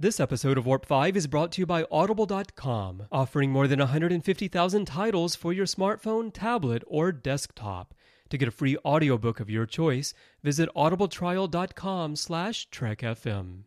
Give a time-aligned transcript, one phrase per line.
[0.00, 4.86] This episode of Warp 5 is brought to you by Audible.com, offering more than 150,000
[4.86, 7.92] titles for your smartphone, tablet, or desktop.
[8.30, 13.64] To get a free audiobook of your choice, visit audibletrial.com slash trekfm.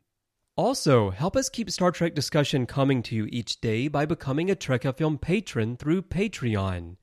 [0.56, 4.56] Also, help us keep Star Trek discussion coming to you each day by becoming a
[4.56, 6.96] Trek FM patron through Patreon.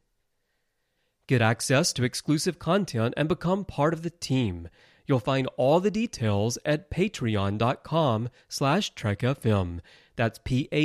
[1.29, 4.69] Get access to exclusive content and become part of the team–
[5.11, 9.81] You'll find all the details at patreon.com slash trekfm.
[10.15, 10.85] That's P-A-T-R-E-O-N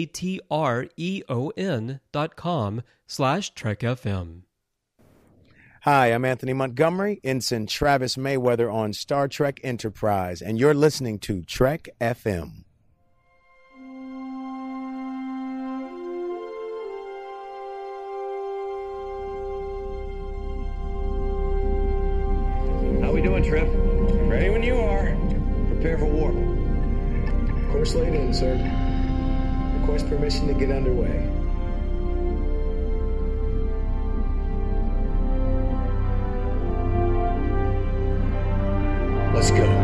[2.11, 4.41] dot com slash trekfm.
[5.83, 11.43] Hi, I'm Anthony Montgomery, Ensign Travis Mayweather on Star Trek Enterprise, and you're listening to
[11.43, 12.64] Trek FM.
[27.85, 28.55] Course laid in, sir.
[29.79, 31.21] Request permission to get underway.
[39.35, 39.74] Let's go.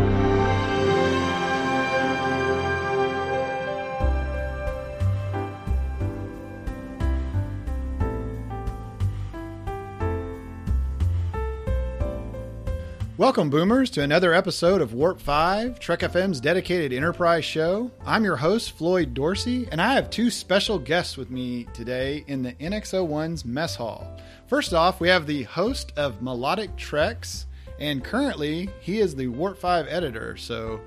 [13.22, 17.92] Welcome, Boomers, to another episode of Warp 5, Trek FM's dedicated enterprise show.
[18.04, 22.42] I'm your host, Floyd Dorsey, and I have two special guests with me today in
[22.42, 24.18] the NX01's mess hall.
[24.48, 27.46] First off, we have the host of Melodic Treks,
[27.80, 30.82] and currently he is the Warp 5 editor, so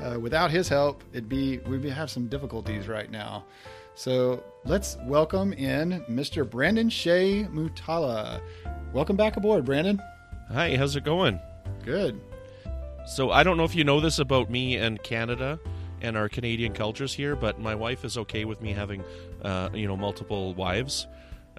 [0.00, 3.44] uh, without his help, it'd be we'd have some difficulties right now.
[3.94, 6.50] So let's welcome in Mr.
[6.50, 8.40] Brandon Shea Mutala.
[8.92, 10.02] Welcome back aboard, Brandon.
[10.52, 11.38] Hi, how's it going?
[11.86, 12.20] Good.
[13.06, 15.60] So I don't know if you know this about me and Canada
[16.02, 19.04] and our Canadian cultures here, but my wife is okay with me having,
[19.42, 21.06] uh, you know, multiple wives,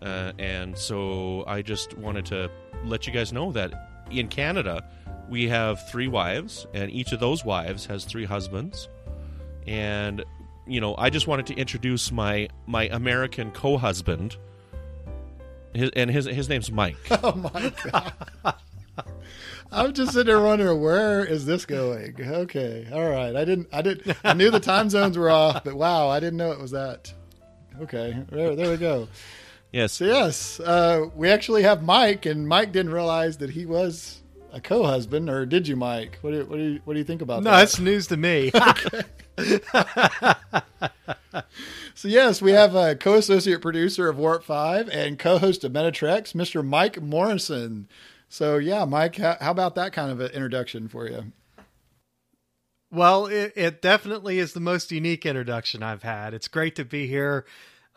[0.02, 2.52] uh, and so I just wanted to
[2.83, 3.73] let you guys know that
[4.11, 4.83] in Canada
[5.30, 8.89] we have three wives, and each of those wives has three husbands,
[9.66, 10.23] and
[10.67, 14.36] you know I just wanted to introduce my my American co-husband.
[15.73, 16.98] His, and his his name's Mike.
[17.23, 18.14] Oh my god.
[19.72, 22.16] I'm just sitting there wondering where is this going?
[22.20, 23.36] Okay, all right.
[23.36, 23.67] I didn't.
[23.72, 24.17] I didn't.
[24.23, 27.14] I knew the time zones were off, but wow, I didn't know it was that.
[27.82, 29.08] Okay, there, there we go.
[29.72, 29.94] Yes.
[29.94, 34.22] So yes, uh, we actually have Mike, and Mike didn't realize that he was
[34.54, 36.17] a co-husband, or did you, Mike?
[36.22, 37.58] What do you, what do you, what do you think about no, that?
[37.58, 38.52] No, it's news to me.
[41.94, 46.34] so yes, we have a co-associate producer of Warp Five and co-host of Meta Treks,
[46.34, 46.66] Mr.
[46.66, 47.88] Mike Morrison.
[48.30, 51.32] So yeah, Mike, how, how about that kind of an introduction for you?
[52.92, 56.33] Well, it, it, definitely is the most unique introduction I've had.
[56.33, 57.45] It's great to be here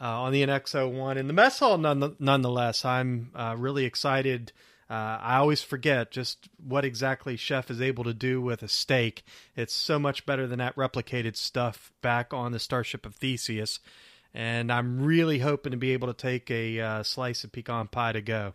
[0.00, 1.78] uh, on the NX01 in the mess hall.
[1.78, 4.52] None, nonetheless, I'm uh, really excited.
[4.88, 9.22] Uh, I always forget just what exactly Chef is able to do with a steak.
[9.54, 13.78] It's so much better than that replicated stuff back on the Starship of Theseus.
[14.34, 18.12] And I'm really hoping to be able to take a uh, slice of pecan pie
[18.12, 18.54] to go.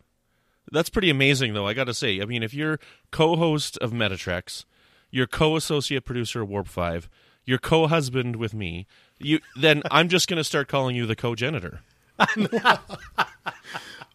[0.76, 1.66] That's pretty amazing, though.
[1.66, 2.20] I got to say.
[2.20, 4.66] I mean, if you're co-host of Meta Treks,
[5.10, 7.08] you're co-associate producer of Warp Five,
[7.46, 8.86] you're co-husband with me,
[9.18, 11.80] you then I'm just going to start calling you the co-genitor.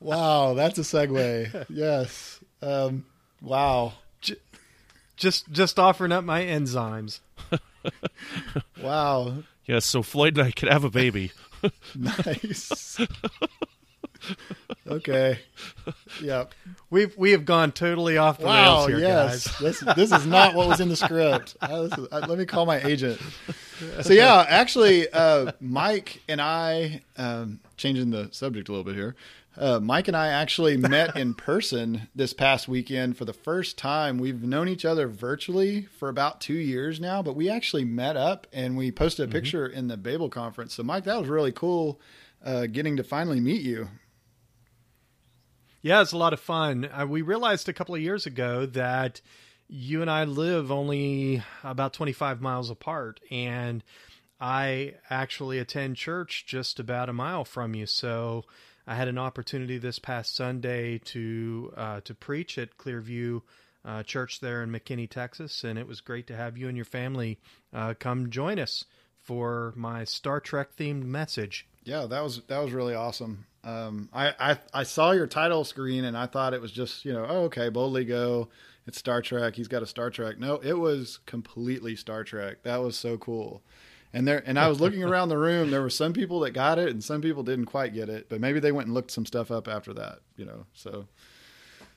[0.00, 1.64] wow, that's a segue.
[1.70, 2.40] Yes.
[2.60, 3.06] Um,
[3.40, 3.94] wow.
[5.16, 7.20] Just just offering up my enzymes.
[8.82, 9.44] wow.
[9.64, 11.32] Yes, so Floyd and I could have a baby.
[11.94, 12.98] nice
[14.90, 15.38] okay.
[16.22, 16.52] Yep.
[16.90, 19.46] We've we have gone totally off the wow, rails here, yes.
[19.46, 19.58] guys.
[19.58, 21.56] this this is not what was in the script.
[21.60, 23.20] Uh, is, uh, let me call my agent.
[24.02, 29.16] So yeah, actually, uh, Mike and I, um, changing the subject a little bit here.
[29.56, 34.18] Uh, Mike and I actually met in person this past weekend for the first time.
[34.18, 38.46] We've known each other virtually for about two years now, but we actually met up
[38.52, 39.32] and we posted a mm-hmm.
[39.32, 40.74] picture in the Babel conference.
[40.74, 42.00] So, Mike, that was really cool
[42.44, 43.88] uh, getting to finally meet you.
[45.82, 46.84] Yeah, it's a lot of fun.
[46.92, 49.22] Uh, we realized a couple of years ago that
[49.66, 53.82] you and I live only about 25 miles apart, and
[54.38, 57.86] I actually attend church just about a mile from you.
[57.86, 58.44] So
[58.86, 63.40] I had an opportunity this past Sunday to uh, to preach at Clearview
[63.82, 66.84] uh, Church there in McKinney, Texas, and it was great to have you and your
[66.84, 67.38] family
[67.72, 68.84] uh, come join us
[69.22, 71.66] for my Star Trek themed message.
[71.84, 73.46] Yeah, that was that was really awesome.
[73.62, 77.12] Um, I, I I saw your title screen and I thought it was just you
[77.12, 78.48] know oh okay boldly go
[78.86, 82.78] it's Star Trek he's got a Star Trek no it was completely Star Trek that
[82.78, 83.62] was so cool
[84.12, 85.70] And there, and I was looking around the room.
[85.70, 88.28] There were some people that got it, and some people didn't quite get it.
[88.28, 90.20] But maybe they went and looked some stuff up after that.
[90.36, 91.06] You know, so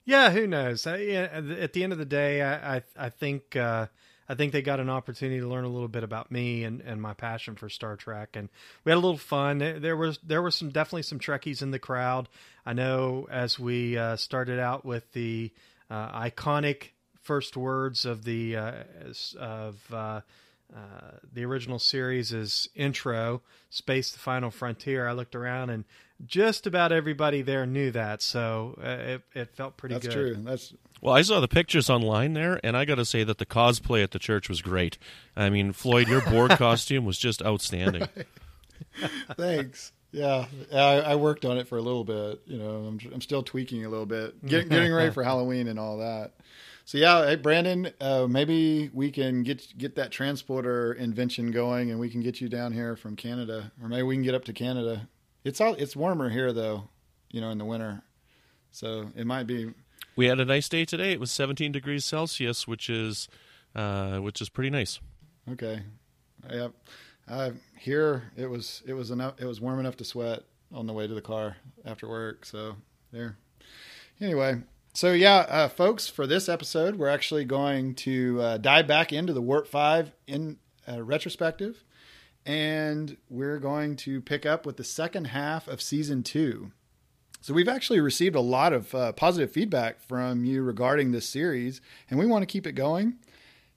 [0.06, 0.86] Yeah, who knows?
[0.86, 3.88] I, at the end of the day, I I, I think uh,
[4.28, 7.02] I think they got an opportunity to learn a little bit about me and, and
[7.02, 8.50] my passion for Star Trek, and
[8.84, 9.58] we had a little fun.
[9.58, 12.30] There was there was some definitely some Trekkies in the crowd.
[12.66, 15.52] I know as we uh, started out with the
[15.90, 16.90] uh, iconic
[17.22, 18.74] first words of the uh,
[19.40, 19.94] of
[20.76, 25.86] uh, the original series' is intro, "Space: The Final Frontier." I looked around and
[26.26, 30.04] just about everybody there knew that, so uh, it it felt pretty good.
[30.04, 30.34] that's good.
[30.36, 30.44] true.
[30.44, 33.46] That's Well, I saw the pictures online there, and I got to say that the
[33.46, 34.98] cosplay at the church was great.
[35.36, 38.08] I mean, Floyd, your board costume was just outstanding.
[39.38, 39.92] Thanks.
[40.12, 42.42] Yeah, I, I worked on it for a little bit.
[42.46, 45.80] You know, I'm, I'm still tweaking a little bit, get, getting ready for Halloween and
[45.80, 46.34] all that.
[46.86, 52.00] So yeah, hey Brandon, uh, maybe we can get get that transporter invention going, and
[52.00, 54.54] we can get you down here from Canada, or maybe we can get up to
[54.54, 55.08] Canada.
[55.46, 56.90] It's all it's warmer here though,
[57.32, 58.04] you know, in the winter,
[58.72, 59.72] so it might be.
[60.16, 61.14] We had a nice day today.
[61.14, 63.30] It was 17 degrees Celsius, which is
[63.76, 65.00] uh, which is pretty nice.
[65.50, 65.84] Okay.
[66.52, 66.74] Yep.
[67.30, 70.44] Uh, here it was it was enough it was warm enough to sweat
[70.74, 71.56] on the way to the car
[71.86, 72.46] after work.
[72.46, 72.76] So
[73.14, 73.38] there.
[74.20, 74.62] Anyway,
[74.94, 79.34] so yeah, uh, folks, for this episode, we're actually going to uh, dive back into
[79.34, 80.58] the Warp Five in
[80.88, 81.84] uh, retrospective,
[82.46, 86.72] and we're going to pick up with the second half of season two.
[87.42, 91.82] So we've actually received a lot of uh, positive feedback from you regarding this series,
[92.10, 93.18] and we want to keep it going.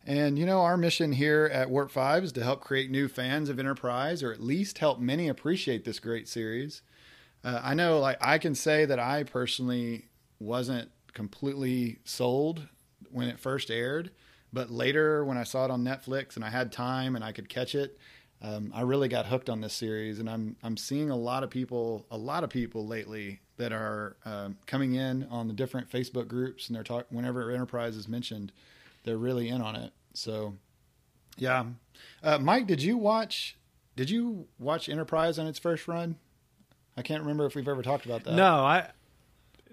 [0.06, 3.48] And you know, our mission here at Warp 5 is to help create new fans
[3.48, 6.82] of Enterprise or at least help many appreciate this great series.
[7.42, 12.68] Uh, I know, like, I can say that I personally wasn't completely sold
[13.10, 14.10] when it first aired,
[14.52, 17.48] but later when I saw it on Netflix and I had time and I could
[17.48, 17.98] catch it,
[18.42, 20.18] um, I really got hooked on this series.
[20.18, 24.16] And I'm, I'm seeing a lot of people, a lot of people lately that are
[24.26, 28.52] um, coming in on the different Facebook groups and they're talking whenever Enterprise is mentioned
[29.04, 29.92] they're really in on it.
[30.12, 30.56] So,
[31.38, 31.64] yeah,
[32.22, 33.56] uh, Mike, did you watch?
[33.94, 36.16] Did you watch Enterprise on its first run?
[36.96, 38.34] I can't remember if we've ever talked about that.
[38.34, 38.90] No, I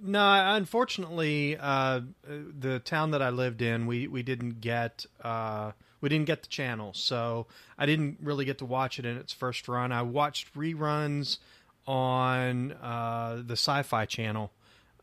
[0.01, 0.55] no.
[0.55, 6.25] Unfortunately, uh, the town that I lived in, we we didn't get uh, we didn't
[6.25, 7.47] get the channel, so
[7.77, 9.91] I didn't really get to watch it in its first run.
[9.91, 11.37] I watched reruns
[11.87, 14.51] on uh, the Sci-Fi Channel,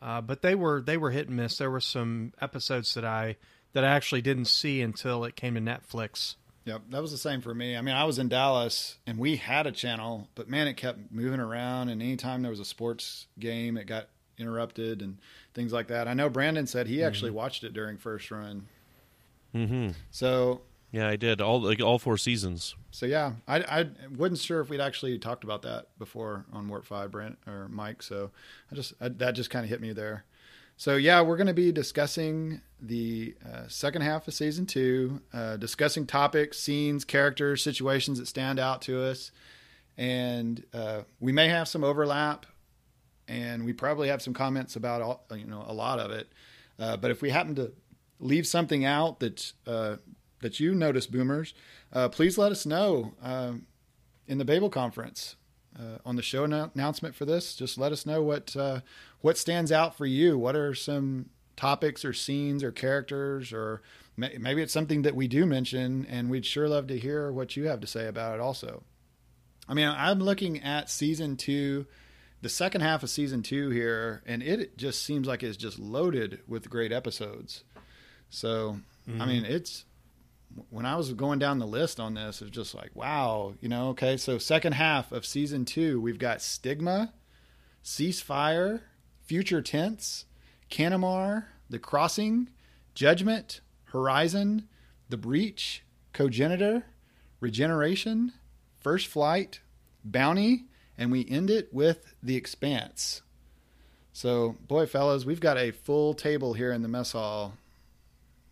[0.02, 1.58] uh, but they were they were hit and miss.
[1.58, 3.36] There were some episodes that I
[3.72, 6.34] that I actually didn't see until it came to Netflix.
[6.64, 7.76] Yep, that was the same for me.
[7.76, 11.10] I mean, I was in Dallas and we had a channel, but man, it kept
[11.10, 11.88] moving around.
[11.88, 14.08] And anytime there was a sports game, it got
[14.40, 15.18] interrupted and
[15.54, 16.08] things like that.
[16.08, 18.66] I know Brandon said he actually watched it during first run.
[19.54, 19.90] Mm-hmm.
[20.10, 22.74] So, Yeah, I did all like all four seasons.
[22.90, 26.84] so yeah, I, I wasn't sure if we'd actually talked about that before on Warp
[26.84, 28.02] Five, Brent or Mike.
[28.02, 28.30] So
[28.70, 30.24] I just I, that just kind of hit me there.
[30.76, 35.58] So yeah, we're going to be discussing the uh, second half of season two, uh,
[35.58, 39.30] discussing topics, scenes, characters, situations that stand out to us,
[39.98, 42.46] and uh, we may have some overlap,
[43.30, 46.32] and we probably have some comments about all, you know a lot of it.
[46.78, 47.72] Uh, but if we happen to
[48.18, 49.96] leave something out that uh,
[50.40, 51.54] that you notice, boomers,
[51.92, 53.66] uh, please let us know um,
[54.26, 55.36] in the Babel conference
[55.78, 57.54] uh, on the show annou- announcement for this.
[57.54, 58.80] Just let us know what uh,
[59.20, 60.36] what stands out for you.
[60.36, 63.80] What are some topics or scenes or characters, or
[64.16, 67.56] may- maybe it's something that we do mention, and we'd sure love to hear what
[67.56, 68.40] you have to say about it.
[68.40, 68.82] Also,
[69.68, 71.86] I mean, I'm looking at season two.
[72.42, 76.40] The second half of season two here, and it just seems like it's just loaded
[76.46, 77.64] with great episodes.
[78.30, 79.52] So, I mean, mm-hmm.
[79.52, 79.84] it's
[80.70, 83.88] when I was going down the list on this, it's just like, wow, you know,
[83.90, 84.16] okay.
[84.16, 87.12] So, second half of season two, we've got Stigma,
[87.84, 88.80] Ceasefire,
[89.22, 90.24] Future Tense,
[90.70, 92.48] Canamar, The Crossing,
[92.94, 94.68] Judgment, Horizon,
[95.08, 96.84] The Breach, Cogenitor,
[97.40, 98.32] Regeneration,
[98.80, 99.60] First Flight,
[100.04, 100.64] Bounty,
[101.00, 103.22] and we end it with The Expanse.
[104.12, 107.54] So, boy, fellas, we've got a full table here in the mess hall.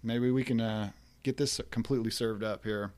[0.02, 0.90] Maybe we can uh,
[1.23, 2.93] get this completely served up here.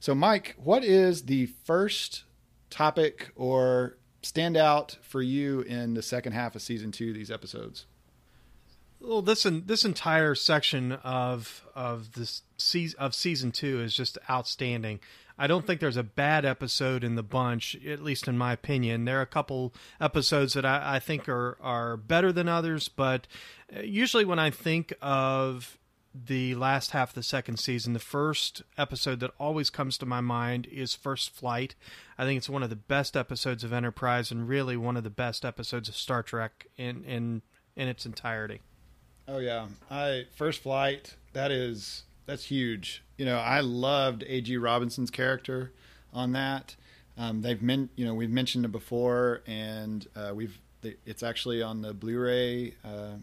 [0.00, 2.24] So, Mike, what is the first
[2.70, 7.12] topic or standout for you in the second half of season two?
[7.12, 7.86] These episodes.
[9.00, 12.42] Well, this en- this entire section of of this
[12.98, 14.98] of season two is just outstanding.
[15.38, 19.04] I don't think there's a bad episode in the bunch, at least in my opinion.
[19.04, 23.26] There are a couple episodes that I, I think are are better than others, but
[23.74, 25.78] uh, usually when I think of
[26.14, 27.92] the last half of the second season.
[27.92, 31.74] The first episode that always comes to my mind is First Flight.
[32.16, 35.10] I think it's one of the best episodes of Enterprise and really one of the
[35.10, 37.42] best episodes of Star Trek in in
[37.76, 38.60] in its entirety.
[39.26, 41.14] Oh yeah, I First Flight.
[41.32, 43.02] That is that's huge.
[43.18, 44.56] You know, I loved A.G.
[44.56, 45.72] Robinson's character
[46.14, 46.76] on that.
[47.18, 50.58] Um, they've men, you know, we've mentioned it before, and uh, we've
[51.04, 53.16] it's actually on the Blu-ray uh,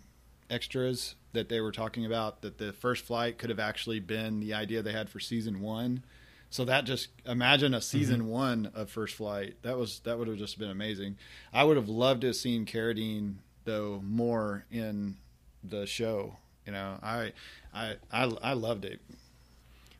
[0.50, 4.54] extras that they were talking about that the first flight could have actually been the
[4.54, 6.04] idea they had for season one.
[6.50, 8.30] So that just imagine a season mm-hmm.
[8.30, 9.56] one of First Flight.
[9.64, 11.18] That was that would have just been amazing.
[11.54, 13.36] I would have loved to have seen Carradine
[13.66, 15.18] though more in
[15.64, 16.38] the show.
[16.66, 17.34] You know, I
[17.74, 19.02] I I, I loved it.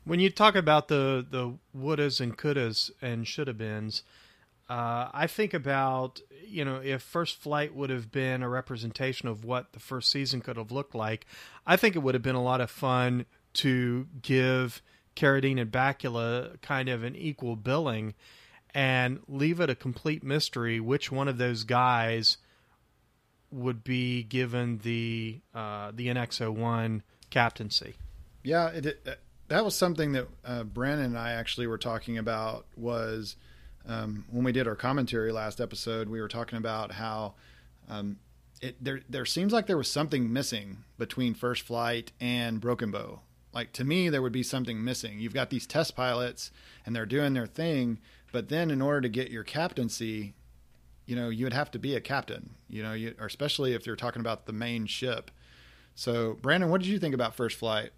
[0.06, 4.02] When you talk about the the wouldas and couldas and shoulda beens,
[4.70, 9.44] uh, I think about you know if First Flight would have been a representation of
[9.44, 11.26] what the first season could have looked like.
[11.66, 14.80] I think it would have been a lot of fun to give
[15.16, 18.14] Carradine and Bakula kind of an equal billing
[18.72, 22.36] and leave it a complete mystery which one of those guys
[23.50, 27.96] would be given the uh, the NX-01 captaincy.
[28.44, 29.18] Yeah, it, it,
[29.48, 33.36] that was something that uh, Brandon and I actually were talking about was
[33.86, 36.08] um, when we did our commentary last episode.
[36.08, 37.34] We were talking about how
[37.88, 38.18] um,
[38.60, 43.20] it there there seems like there was something missing between First Flight and Broken Bow.
[43.52, 45.18] Like to me, there would be something missing.
[45.18, 46.50] You've got these test pilots
[46.84, 47.98] and they're doing their thing,
[48.32, 50.34] but then in order to get your captaincy,
[51.06, 52.50] you know, you would have to be a captain.
[52.68, 55.30] You know, you, or especially if you're talking about the main ship.
[55.94, 57.92] So, Brandon, what did you think about First Flight?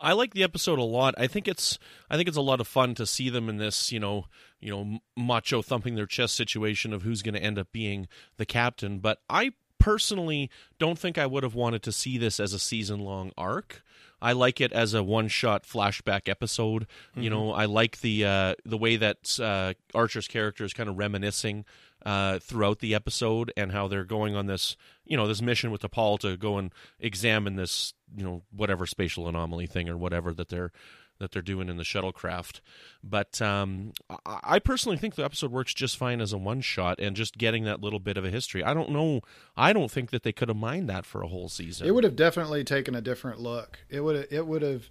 [0.00, 1.14] I like the episode a lot.
[1.18, 1.78] I think it's
[2.10, 4.26] I think it's a lot of fun to see them in this, you know,
[4.60, 8.46] you know, macho thumping their chest situation of who's going to end up being the
[8.46, 8.98] captain.
[8.98, 13.00] But I personally don't think I would have wanted to see this as a season
[13.00, 13.82] long arc.
[14.20, 16.86] I like it as a one shot flashback episode.
[17.12, 17.22] Mm-hmm.
[17.22, 20.98] You know, I like the uh, the way that uh, Archer's character is kind of
[20.98, 21.64] reminiscing
[22.06, 25.82] uh, throughout the episode and how they're going on this you know this mission with
[25.82, 30.48] T'Pol to go and examine this you know whatever spatial anomaly thing or whatever that
[30.48, 30.72] they're
[31.18, 32.60] that they're doing in the shuttlecraft.
[33.02, 33.92] But um,
[34.24, 37.64] I personally think the episode works just fine as a one shot and just getting
[37.64, 38.62] that little bit of a history.
[38.62, 39.20] I don't know.
[39.56, 41.86] I don't think that they could have mined that for a whole season.
[41.86, 43.80] It would have definitely taken a different look.
[43.88, 44.28] It would.
[44.30, 44.88] It would have.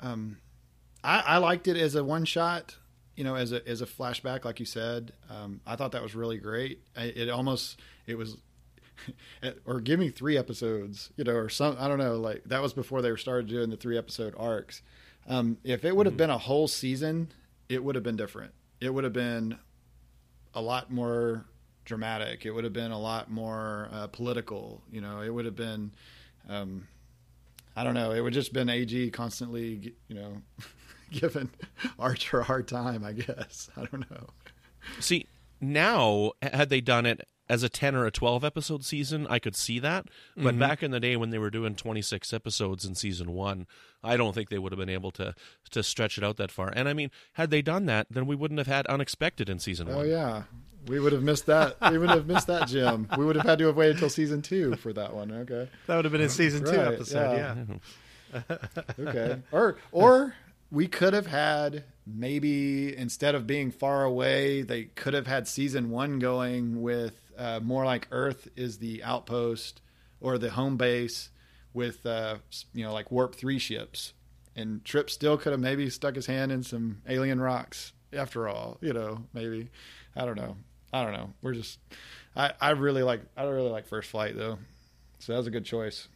[0.00, 0.38] Um,
[1.02, 2.76] I, I liked it as a one shot
[3.18, 6.14] you know, as a as a flashback, like you said, um, I thought that was
[6.14, 6.82] really great.
[6.94, 8.36] It almost it was,
[9.66, 12.72] or give me three episodes, you know, or some I don't know, like that was
[12.72, 14.82] before they started doing the three episode arcs.
[15.28, 16.18] Um, if it would have mm-hmm.
[16.18, 17.32] been a whole season,
[17.68, 18.52] it would have been different.
[18.80, 19.58] It would have been
[20.54, 21.44] a lot more
[21.84, 22.46] dramatic.
[22.46, 24.80] It would have been a lot more uh, political.
[24.92, 25.90] You know, it would have been.
[26.48, 26.86] Um,
[27.74, 28.12] I don't know.
[28.12, 30.42] It would just been AG constantly, you know,
[31.20, 31.50] giving
[31.98, 33.70] Archer a hard time, I guess.
[33.76, 34.26] I don't know.
[35.00, 35.26] See,
[35.60, 39.56] now had they done it as a 10 or a 12 episode season, I could
[39.56, 40.06] see that.
[40.36, 40.58] But mm-hmm.
[40.58, 43.66] back in the day when they were doing 26 episodes in season 1,
[44.04, 45.34] I don't think they would have been able to
[45.70, 46.72] to stretch it out that far.
[46.74, 49.88] And I mean, had they done that, then we wouldn't have had unexpected in season
[49.88, 49.96] 1.
[49.96, 50.42] Oh yeah.
[50.86, 51.76] We would have missed that.
[51.90, 53.08] we would have missed that, Jim.
[53.18, 55.32] We would have had to have waited until season 2 for that one.
[55.32, 55.68] Okay.
[55.86, 57.54] That would have been in season 2 right, episode, yeah.
[58.50, 58.56] yeah.
[59.00, 59.38] okay.
[59.52, 60.34] Or or
[60.70, 65.90] we could have had maybe instead of being far away, they could have had season
[65.90, 69.80] one going with uh, more like Earth is the outpost
[70.20, 71.30] or the home base
[71.72, 72.36] with uh,
[72.72, 74.12] you know like warp three ships,
[74.56, 77.92] and Trip still could have maybe stuck his hand in some alien rocks.
[78.10, 79.68] After all, you know, maybe
[80.16, 80.56] I don't know.
[80.92, 81.34] I don't know.
[81.42, 81.78] We're just
[82.34, 84.58] I, I really like I really like First Flight though,
[85.18, 86.08] so that was a good choice.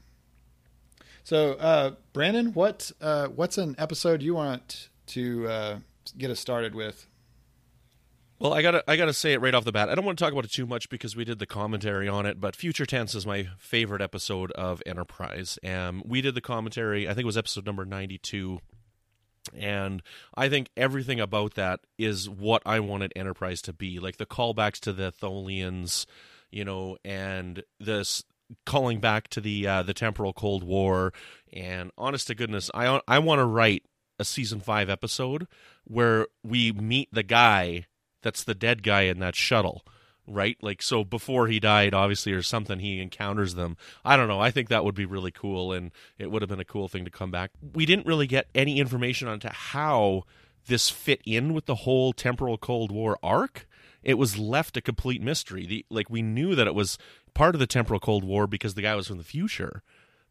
[1.25, 5.79] So, uh, Brandon, what uh, what's an episode you want to uh,
[6.19, 7.07] get us started with?
[8.39, 9.89] Well, I gotta I gotta say it right off the bat.
[9.89, 12.27] I don't want to talk about it too much because we did the commentary on
[12.27, 12.41] it.
[12.41, 15.61] But Future Tense is my favorite episode of Enterprise.
[15.65, 17.07] Um, we did the commentary.
[17.07, 18.59] I think it was episode number ninety two.
[19.57, 20.03] And
[20.35, 24.01] I think everything about that is what I wanted Enterprise to be.
[24.01, 26.07] Like the callbacks to the Tholians,
[26.51, 28.25] you know, and this
[28.67, 31.13] calling back to the uh, the temporal Cold War.
[31.53, 33.85] And honest to goodness, I I want to write
[34.19, 35.47] a season five episode
[35.85, 37.87] where we meet the guy
[38.23, 39.85] that's the dead guy in that shuttle
[40.27, 40.57] right?
[40.63, 43.77] Like, so before he died, obviously, or something, he encounters them.
[44.05, 44.41] I don't know.
[44.41, 47.05] I think that would be really cool, and it would have been a cool thing
[47.05, 47.51] to come back.
[47.75, 50.25] We didn't really get any information onto how
[50.67, 53.67] this fit in with the whole temporal Cold War arc.
[54.03, 55.67] It was left a complete mystery.
[55.67, 56.99] The like we knew that it was
[57.35, 59.83] part of the temporal Cold War because the guy was from the future,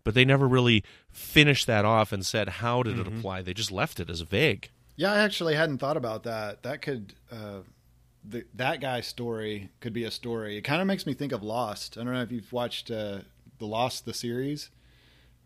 [0.04, 3.02] but they never really finished that off and said how did Mm-hmm.
[3.02, 3.42] it apply.
[3.42, 4.70] They just left it as vague.
[4.96, 6.64] Yeah, I actually hadn't thought about that.
[6.64, 7.60] That could uh,
[8.24, 10.58] the, that guy's story could be a story.
[10.58, 11.98] It kind of makes me think of Lost.
[11.98, 13.20] I don't know if you've watched uh,
[13.58, 14.70] the Lost the series,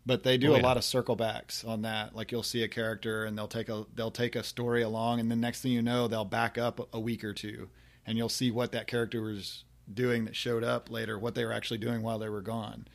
[0.04, 0.62] but they do Oh, a yeah.
[0.62, 2.14] lot of circle backs on that.
[2.14, 5.30] Like you'll see a character and they'll take a they'll take a story along, and
[5.30, 7.70] then next thing you know, they'll back up a week or two,
[8.04, 11.52] and you'll see what that character was doing that showed up later, what they were
[11.52, 12.86] actually doing while they were gone.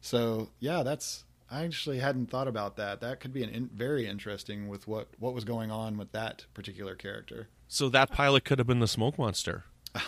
[0.00, 3.00] So yeah, that's I actually hadn't thought about that.
[3.00, 6.46] That could be an in, very interesting with what what was going on with that
[6.54, 7.48] particular character.
[7.68, 9.64] So that pilot could have been the smoke monster.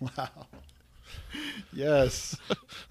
[0.00, 0.46] Wow.
[1.72, 2.36] Yes.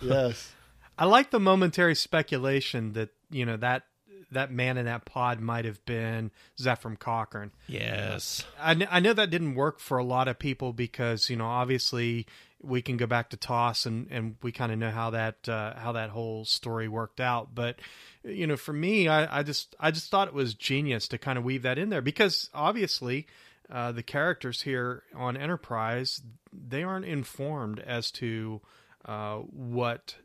[0.01, 0.51] yes.
[0.97, 3.83] I like the momentary speculation that you know that
[4.31, 7.51] that man in that pod might have been Zefram Cochrane.
[7.67, 8.43] Yes.
[8.59, 11.45] I, kn- I know that didn't work for a lot of people because you know
[11.45, 12.25] obviously
[12.61, 15.75] we can go back to TOS and, and we kind of know how that uh,
[15.75, 17.53] how that whole story worked out.
[17.53, 17.77] But
[18.23, 21.37] you know, for me, I, I just I just thought it was genius to kind
[21.37, 23.27] of weave that in there because obviously
[23.69, 26.21] uh, the characters here on Enterprise
[26.51, 28.61] they aren't informed as to
[29.05, 30.15] uh, what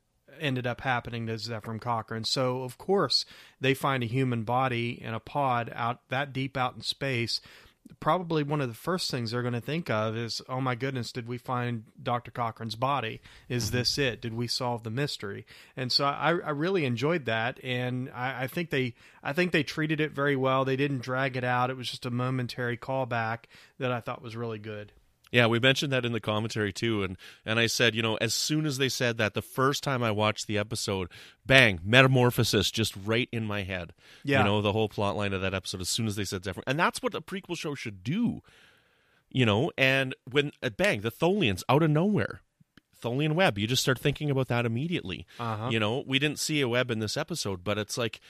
[0.41, 2.25] ended up happening to Zefram Cochrane.
[2.25, 3.25] So of course
[3.61, 7.41] they find a human body in a pod out that deep out in space.
[8.01, 11.13] Probably one of the first things they're going to think of is, "Oh my goodness,
[11.13, 12.31] did we find Dr.
[12.31, 13.21] Cochrane's body?
[13.49, 13.77] Is mm-hmm.
[13.77, 14.21] this it?
[14.21, 15.47] Did we solve the mystery?"
[15.77, 19.63] And so I, I really enjoyed that, and I, I think they I think they
[19.63, 20.65] treated it very well.
[20.65, 21.71] They didn't drag it out.
[21.71, 23.45] It was just a momentary callback
[23.79, 24.93] that I thought was really good.
[25.33, 28.35] Yeah, we mentioned that in the commentary too, and and I said, you know, as
[28.35, 31.09] soon as they said that, the first time I watched the episode,
[31.47, 33.95] bang, metamorphosis just right in my head.
[34.25, 34.41] Yeah.
[34.41, 35.81] you know, the whole plot line of that episode.
[35.81, 38.43] As soon as they said different, and that's what a prequel show should do.
[39.31, 42.43] You know, and when uh, bang, the Tholians out of nowhere,
[43.03, 45.27] Tholian web, you just start thinking about that immediately.
[45.41, 45.69] Uh-huh.
[45.71, 48.21] You know, we didn't see a web in this episode, but it's like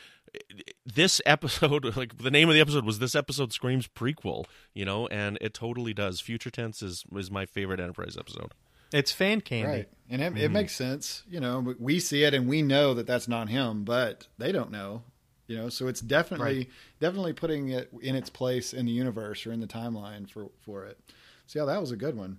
[0.86, 5.06] this episode like the name of the episode was this episode screams prequel you know
[5.08, 8.52] and it totally does future tense is is my favorite enterprise episode
[8.92, 9.68] It's fan candy.
[9.68, 9.88] Right.
[10.08, 11.22] And it, it makes sense.
[11.28, 14.70] You know, we see it and we know that that's not him, but they don't
[14.70, 15.02] know.
[15.48, 16.70] You know, so it's definitely Right.
[17.00, 20.84] definitely putting it in its place in the universe or in the timeline for for
[20.86, 20.98] it.
[21.46, 22.38] So yeah, that was a good one.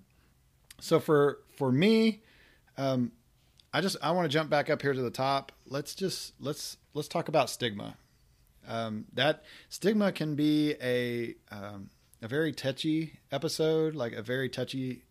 [0.84, 2.20] So for for me,
[2.76, 3.10] um,
[3.72, 5.50] I just I want to jump back up here to the top.
[5.66, 7.96] Let's just let's let's talk about stigma.
[8.68, 11.88] Um, that stigma can be a um,
[12.20, 15.04] a very touchy episode, like a very touchy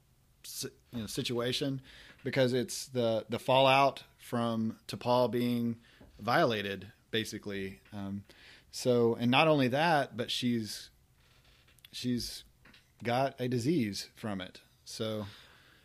[0.62, 1.82] you know, situation,
[2.24, 5.78] because it's the the fallout from T'Pol being
[6.20, 7.80] violated, basically.
[7.92, 8.26] Um,
[8.70, 10.92] so, and not only that, but she's
[11.92, 12.44] she's
[13.04, 14.62] got a disease from it.
[14.86, 15.26] So,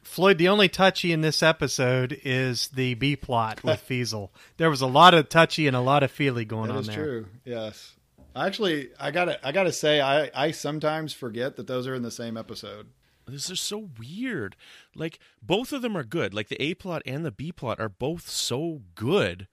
[0.09, 4.31] Floyd, the only touchy in this episode is the B plot with Feezal.
[4.57, 6.87] There was a lot of touchy and a lot of feely going That on is
[6.87, 6.97] there.
[6.97, 7.27] true.
[7.45, 7.95] Yes.
[8.35, 12.11] Actually, I gotta I gotta say I I sometimes forget that those are in the
[12.11, 12.87] same episode.
[13.27, 14.57] this is so weird
[14.95, 17.89] like both of them are good like the a plot and the b plot are
[17.91, 19.47] both so good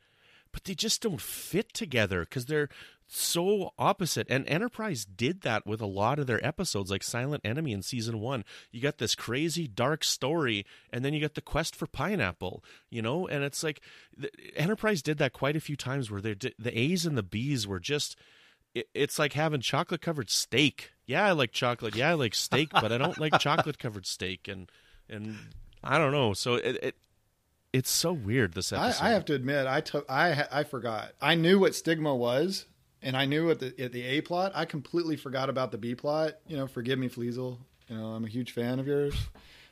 [0.53, 2.69] but they just don't fit together because they're
[3.07, 7.71] so opposite and enterprise did that with a lot of their episodes like silent enemy
[7.71, 11.75] in season one you got this crazy dark story and then you got the quest
[11.75, 13.79] for pineapple you know and it's like
[14.17, 17.67] the, enterprise did that quite a few times where they the a's and the b's
[17.67, 18.17] were just
[18.75, 20.91] it, it's like having chocolate covered steak.
[21.07, 21.95] Yeah, I like chocolate.
[21.95, 24.47] Yeah, I like steak, but I don't like chocolate covered steak.
[24.47, 24.69] And
[25.09, 25.37] and
[25.83, 26.33] I don't know.
[26.33, 26.95] So it, it
[27.73, 28.53] it's so weird.
[28.53, 29.03] This I, episode.
[29.03, 31.13] I have to admit, I took, I, I forgot.
[31.21, 32.65] I knew what stigma was,
[33.05, 34.51] and I knew at the at the A plot.
[34.55, 36.33] I completely forgot about the B plot.
[36.47, 37.59] You know, forgive me, Fleasel.
[37.87, 39.15] You know, I'm a huge fan of yours,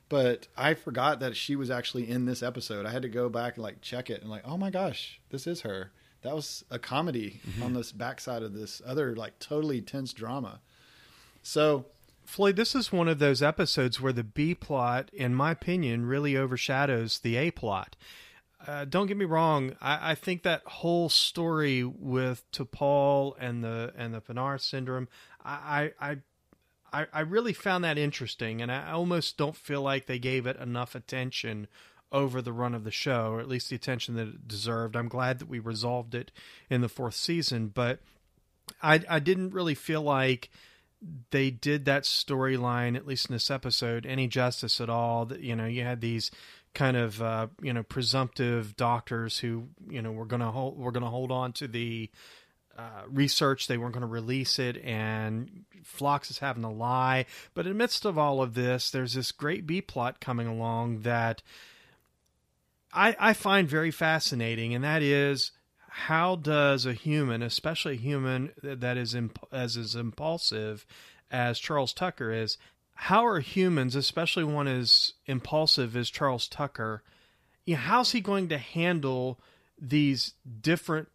[0.07, 2.85] but I forgot that she was actually in this episode.
[2.85, 5.47] I had to go back and like check it, and like, oh my gosh, this
[5.47, 5.91] is her.
[6.21, 7.63] That was a comedy mm-hmm.
[7.63, 10.61] on this backside of this other like totally tense drama.
[11.41, 11.87] So
[12.23, 16.37] Floyd, this is one of those episodes where the B plot, in my opinion, really
[16.37, 17.95] overshadows the A plot.
[18.65, 19.75] Uh, don't get me wrong.
[19.81, 25.09] I, I think that whole story with T'Pol and the and the Pa'nar syndrome,
[25.43, 26.17] I, I
[26.93, 30.57] I I really found that interesting, and I almost don't feel like they gave it
[30.57, 31.67] enough attention
[32.11, 34.95] over the run of the show, or at least the attention that it deserved.
[34.95, 36.31] I'm glad that we resolved it
[36.69, 37.99] in the fourth season, but
[38.81, 40.49] I I didn't really feel like
[41.31, 45.25] they did that storyline, at least in this episode, any justice at all.
[45.25, 46.31] That you know, you had these
[46.73, 51.09] kind of uh, you know presumptive doctors who you know were gonna hold were gonna
[51.09, 52.09] hold on to the
[52.77, 53.67] uh, research.
[53.67, 57.25] They weren't going to release it, and Phlox is having to lie.
[57.53, 61.01] But in the midst of all of this, there's this great B plot coming along
[61.01, 61.43] that
[62.91, 65.51] I, I find very fascinating, and that is
[65.87, 70.85] how does a human, especially a human that is imp- as impulsive
[71.29, 72.57] as Charles Tucker is,
[72.95, 77.03] how are humans, especially one as impulsive as Charles Tucker,
[77.65, 79.39] you know, how's he going to handle
[79.79, 81.07] these different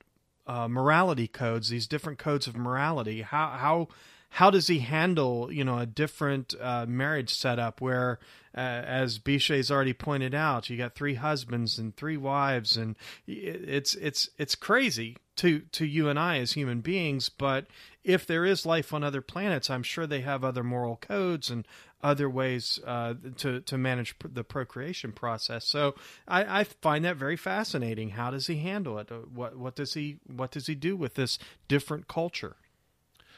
[0.46, 3.22] uh, morality codes, these different codes of morality?
[3.22, 3.88] How how
[4.30, 8.18] how does he handle you know a different uh, marriage setup where
[8.56, 13.94] uh, as Bichet's already pointed out you got three husbands and three wives and it's
[13.94, 17.66] it's it's crazy to to you and I as human beings but
[18.08, 21.68] if there is life on other planets I'm sure they have other moral codes and
[22.02, 25.66] other ways uh, to to manage the procreation process.
[25.66, 25.94] So
[26.26, 28.10] I, I find that very fascinating.
[28.10, 29.10] How does he handle it?
[29.32, 32.56] What what does he what does he do with this different culture?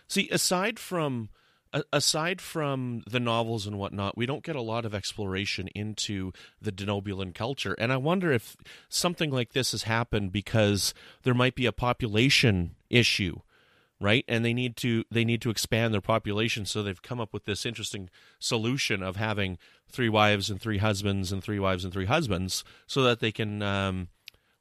[0.06, 1.30] See, aside from
[1.92, 6.72] aside from the novels and whatnot, we don't get a lot of exploration into the
[6.72, 8.56] Denobulan culture, and I wonder if
[8.88, 13.40] something like this has happened because there might be a population issue,
[14.00, 14.24] right?
[14.26, 17.44] And they need to they need to expand their population, so they've come up with
[17.44, 18.08] this interesting
[18.38, 19.58] solution of having
[19.90, 23.62] three wives and three husbands and three wives and three husbands, so that they can
[23.62, 24.08] um,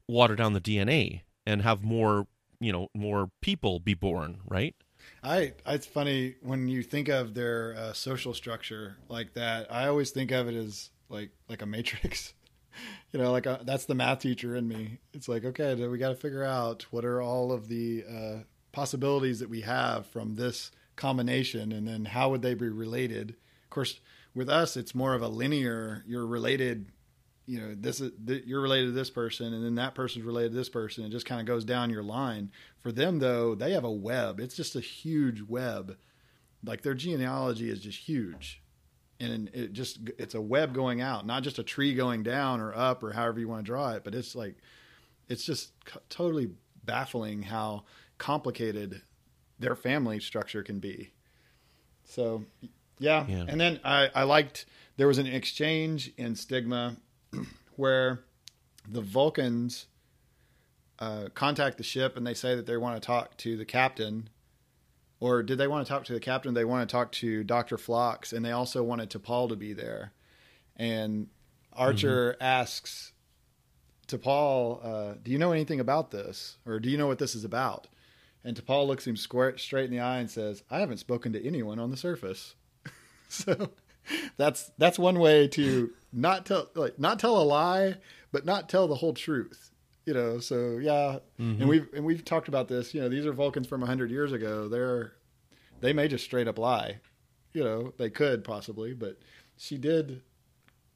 [0.06, 2.26] water down the DNA and have more
[2.60, 4.74] you know more people be born, right?
[5.22, 9.72] I it's funny when you think of their uh, social structure like that.
[9.72, 12.34] I always think of it as like like a matrix.
[13.12, 14.98] you know, like a, uh, that's the math teacher in me.
[15.12, 18.38] It's like okay, we got to figure out what are all of the uh,
[18.72, 23.30] possibilities that we have from this combination, and then how would they be related.
[23.64, 24.00] Of course,
[24.34, 26.04] with us, it's more of a linear.
[26.06, 26.86] You're related
[27.50, 30.52] you know this is th- you're related to this person and then that person's related
[30.52, 33.72] to this person it just kind of goes down your line for them though they
[33.72, 35.96] have a web it's just a huge web
[36.64, 38.62] like their genealogy is just huge
[39.18, 42.72] and it just it's a web going out not just a tree going down or
[42.72, 44.54] up or however you want to draw it but it's like
[45.28, 45.72] it's just
[46.08, 46.50] totally
[46.84, 47.82] baffling how
[48.20, 49.02] complicated
[49.58, 51.10] their family structure can be
[52.04, 52.44] so
[53.00, 53.46] yeah, yeah.
[53.48, 56.96] and then I, I liked there was an exchange in stigma
[57.76, 58.20] where
[58.86, 59.86] the Vulcans
[60.98, 64.28] uh, contact the ship and they say that they want to talk to the captain.
[65.18, 66.54] Or did they want to talk to the captain?
[66.54, 67.76] They want to talk to Dr.
[67.76, 70.12] Phlox, and they also wanted T'Pol to be there.
[70.76, 71.28] And
[71.74, 72.42] Archer mm-hmm.
[72.42, 73.12] asks
[74.08, 76.56] T'Pol, uh, Do you know anything about this?
[76.66, 77.86] Or do you know what this is about?
[78.44, 81.46] And T'Pol looks him square, straight in the eye and says, I haven't spoken to
[81.46, 82.54] anyone on the surface.
[83.28, 83.70] so
[84.36, 87.96] that's that's one way to not tell like not tell a lie,
[88.32, 89.70] but not tell the whole truth.
[90.06, 91.60] You know, so yeah, mm-hmm.
[91.60, 92.94] and we've and we've talked about this.
[92.94, 94.68] You know, these are Vulcans from hundred years ago.
[94.68, 95.12] They're
[95.80, 97.00] they may just straight up lie.
[97.52, 99.18] You know, they could possibly, but
[99.56, 100.22] she did.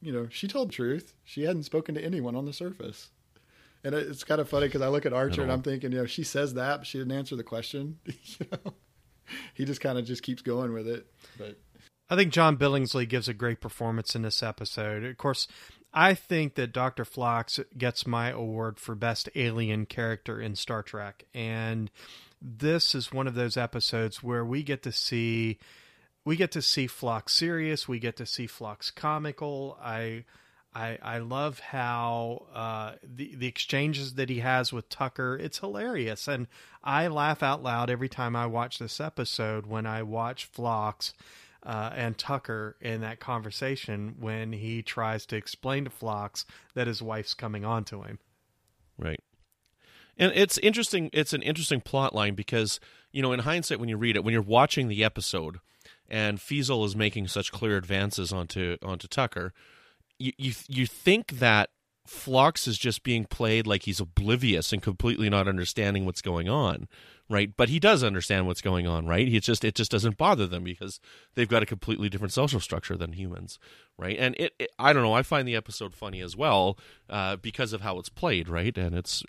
[0.01, 1.15] You know, she told the truth.
[1.25, 3.11] She hadn't spoken to anyone on the surface.
[3.85, 6.07] And it's kind of funny because I look at Archer and I'm thinking, you know,
[6.07, 7.99] she says that, but she didn't answer the question.
[8.07, 8.73] you know,
[9.53, 11.07] he just kind of just keeps going with it.
[11.38, 11.59] But
[12.09, 15.05] I think John Billingsley gives a great performance in this episode.
[15.05, 15.47] Of course,
[15.92, 17.05] I think that Dr.
[17.05, 21.27] Phlox gets my award for best alien character in Star Trek.
[21.35, 21.90] And
[22.40, 25.59] this is one of those episodes where we get to see
[26.25, 29.79] we get to see Phlox serious, we get to see Phlox comical.
[29.83, 30.25] I
[30.75, 35.39] I, I love how uh, the the exchanges that he has with Tucker.
[35.41, 36.49] It's hilarious, and
[36.83, 39.67] I laugh out loud every time I watch this episode.
[39.67, 41.15] When I watch Phlox
[41.65, 47.01] uh, and Tucker in that conversation when he tries to explain to Phlox that his
[47.01, 48.19] wife's coming on to him.
[48.99, 49.21] Right.
[50.17, 51.11] And it's interesting.
[51.13, 52.79] It's an interesting plot line because,
[53.13, 55.59] you know, in hindsight, when you read it, when you're watching the episode
[56.09, 59.53] and Feezal is making such clear advances onto onto Tucker,
[60.18, 61.70] you, you, you think that
[62.07, 66.87] Phlox is just being played like he's oblivious and completely not understanding what's going on
[67.29, 67.57] right?
[67.57, 69.27] But he does understand what's going on, right?
[69.27, 71.00] He just it just doesn't bother them because
[71.35, 73.59] they've got a completely different social structure than humans,
[73.98, 74.16] right?
[74.18, 77.72] And it, it I don't know, I find the episode funny as well uh, because
[77.72, 78.77] of how it's played, right?
[78.77, 79.22] And it's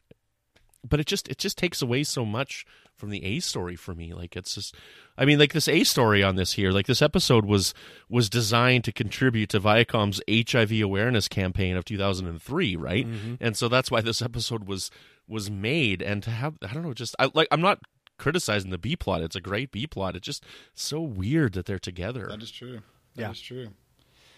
[0.88, 4.14] but it just it just takes away so much from the A story for me.
[4.14, 4.76] Like it's just
[5.18, 7.74] I mean like this A story on this here, like this episode was
[8.10, 13.08] was designed to contribute to Viacom's HIV awareness campaign of 2003, right?
[13.08, 13.36] Mm-hmm.
[13.40, 14.92] And so that's why this episode was
[15.28, 17.80] was made and to have I don't know just I like I'm not
[18.18, 19.22] criticizing the B plot.
[19.22, 20.16] It's a great B plot.
[20.16, 22.28] It's just so weird that they're together.
[22.30, 22.82] That is true.
[23.16, 23.32] That yeah.
[23.32, 23.70] is true.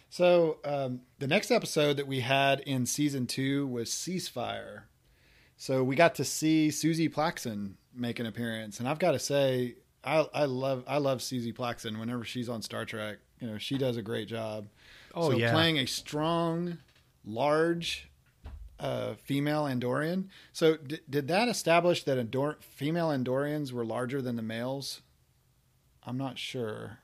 [0.10, 4.83] So um, the next episode that we had in season two was Ceasefire.
[5.58, 9.76] So we got to see Suzie Plakson make an appearance, and I've got to say,
[10.04, 12.00] I, I love I love Suzie Plakson.
[12.00, 14.67] Whenever she's on Star Trek, you know she does a great job.
[15.13, 16.78] Oh so yeah, playing a strong,
[17.26, 18.10] large
[18.80, 20.26] uh, female Andorian.
[20.54, 25.02] So d- did that establish that Andor- female Andorians were larger than the males?
[26.06, 27.00] I'm not sure.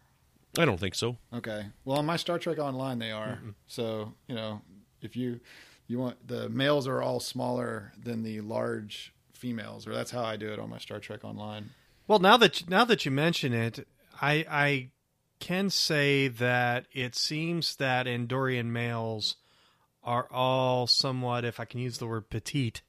[0.58, 1.18] I don't think so.
[1.34, 1.66] Okay.
[1.84, 3.40] Well, on my Star Trek Online, they are.
[3.66, 4.62] So you know,
[5.02, 5.40] if you
[5.88, 10.38] you want the males are all smaller than the large females, or that's how I
[10.38, 11.72] do it on my Star Trek Online.
[12.08, 13.88] Well, now that now that you mention it,
[14.22, 14.90] I I
[15.40, 19.36] can say that it seems that Andorian males
[20.04, 22.82] are all somewhat, if I can use the word petite,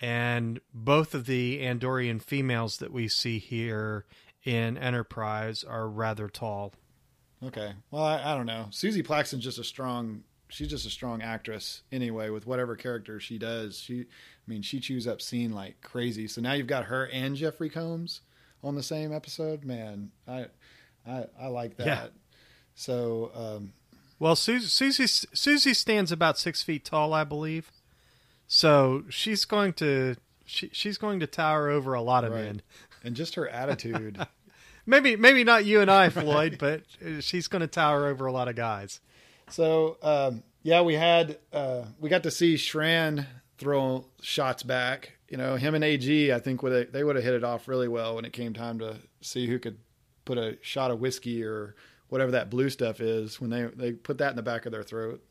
[0.00, 4.04] and both of the Andorian females that we see here
[4.44, 6.74] in Enterprise are rather tall.
[7.44, 7.72] Okay.
[7.90, 8.66] Well, I, I don't know.
[8.70, 10.24] Suzie Plakson's just a strong.
[10.48, 12.30] She's just a strong actress anyway.
[12.30, 14.00] With whatever character she does, she.
[14.00, 16.26] I mean, she chews up scene like crazy.
[16.26, 18.22] So now you've got her and Jeffrey Combs
[18.64, 19.62] on the same episode.
[19.64, 20.46] Man, I,
[21.06, 21.86] I, I like that.
[21.86, 22.06] Yeah.
[22.74, 23.72] So, um,
[24.18, 27.70] Well, Suzie, Suzie Suzie stands about six feet tall, I believe.
[28.46, 32.44] So she's going to she, she's going to tower over a lot of Right.
[32.44, 32.62] men.
[33.04, 34.26] and just her attitude.
[34.86, 36.82] Maybe maybe not you and I, Floyd, but
[37.20, 39.00] she's going to tower over a lot of guys.
[39.50, 43.26] So um, yeah, we had uh, we got to see Shran
[43.58, 45.12] throw shots back.
[45.28, 47.88] You know, him and AG, I think would they would have hit it off really
[47.88, 49.78] well when it came time to see who could
[50.24, 51.74] put a shot of whiskey or
[52.08, 54.82] whatever that blue stuff is when they they put that in the back of their
[54.82, 55.22] throat.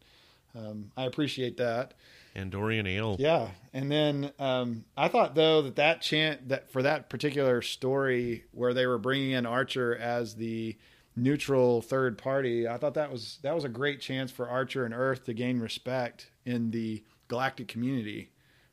[0.55, 1.93] Um, I appreciate that.
[2.35, 3.15] Andorian ale.
[3.19, 8.43] Yeah, and then um, I thought though that that chant that for that particular story
[8.51, 10.77] where they were bringing in Archer as the
[11.17, 14.93] neutral third party, I thought that was that was a great chance for Archer and
[14.93, 18.31] Earth to gain respect in the galactic community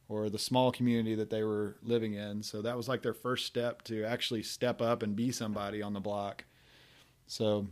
[0.09, 2.43] or the small community that they were living in.
[2.43, 5.95] So that was like their first step to actually step up and be somebody on
[5.95, 6.45] the block.
[7.27, 7.69] So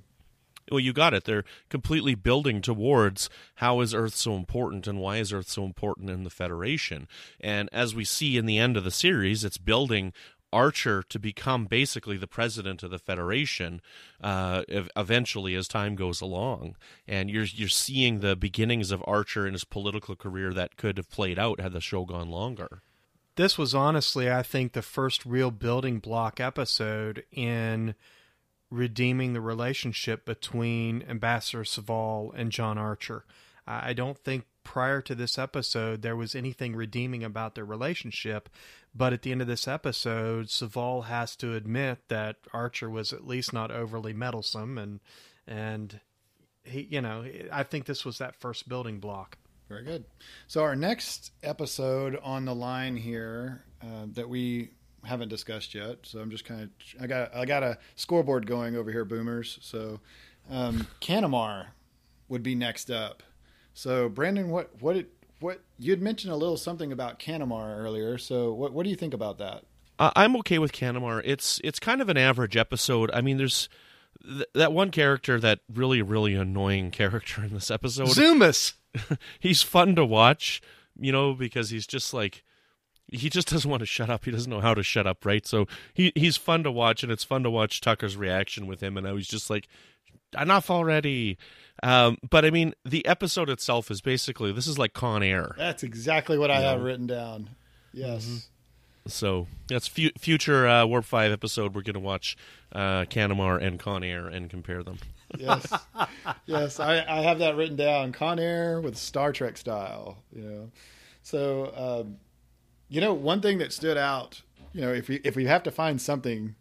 [0.70, 1.24] Well, you got it.
[1.24, 6.08] They're completely building towards how is Earth so important and why is Earth so important
[6.08, 7.06] in the Federation.
[7.38, 10.14] And as we see in the end of the series, it's building
[10.52, 13.80] Archer to become basically the president of the Federation
[14.22, 16.76] uh, eventually as time goes along.
[17.06, 21.10] And you're you're seeing the beginnings of Archer in his political career that could have
[21.10, 22.82] played out had the show gone longer.
[23.36, 27.94] This was honestly, I think, the first real building block episode in
[28.70, 33.24] redeeming the relationship between Ambassador Soval and John Archer.
[33.66, 38.48] I I don't think prior to this episode there was anything redeeming about their relationship,
[38.94, 43.26] but at the end of this episode, Soval has to admit that Archer was at
[43.26, 45.00] least not overly meddlesome, and
[45.46, 46.00] and
[46.64, 49.38] he, you know, I think this was that first building block.
[49.68, 50.04] Very good.
[50.48, 54.70] So our next episode on the line here uh, that we
[55.04, 55.98] haven't discussed yet.
[56.02, 56.70] So I'm just kind of
[57.02, 59.58] I got I got a scoreboard going over here, boomers.
[59.62, 60.00] So
[60.50, 61.68] um, Canamar
[62.28, 63.22] would be next up.
[63.74, 68.18] So Brandon, what what it, what you had mentioned a little something about Canamar earlier.
[68.18, 69.64] So what what do you think about that?
[69.98, 71.22] Uh, I'm okay with Canamar.
[71.24, 73.10] It's it's kind of an average episode.
[73.12, 73.68] I mean, there's
[74.24, 78.08] th- that one character, that really really annoying character in this episode.
[78.08, 78.74] Zoomus.
[79.40, 80.60] he's fun to watch,
[80.98, 82.44] you know, because he's just like
[83.12, 84.24] he just doesn't want to shut up.
[84.24, 85.46] He doesn't know how to shut up, right?
[85.46, 88.96] So he he's fun to watch, and it's fun to watch Tucker's reaction with him.
[88.96, 89.68] And I was just like,
[90.38, 91.38] enough already.
[91.82, 95.54] Um, but I mean, the episode itself is basically this is like Con Air.
[95.58, 96.70] That's exactly what I Yeah.
[96.72, 97.50] have written down.
[97.92, 98.48] Yes.
[99.06, 101.74] So that's fu- future uh, Warp Five episode.
[101.74, 102.36] We're gonna watch
[102.72, 104.98] uh, Canamar and Con Air and compare them.
[105.36, 105.72] yes,
[106.46, 108.12] yes, I, I have that written down.
[108.12, 110.70] Con Air with Star Trek style, you know.
[111.24, 111.72] So,
[112.04, 112.18] um,
[112.88, 114.42] you know, one thing that stood out,
[114.72, 116.54] you know, if we if we have to find something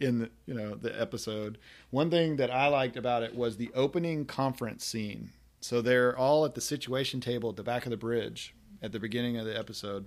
[0.00, 1.58] in the you know the episode,
[1.90, 5.30] one thing that I liked about it was the opening conference scene.
[5.60, 9.00] So they're all at the situation table at the back of the bridge at the
[9.00, 10.06] beginning of the episode,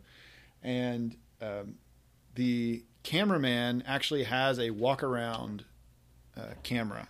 [0.62, 1.76] and um,
[2.36, 5.66] the cameraman actually has a walk around
[6.38, 7.08] uh, camera.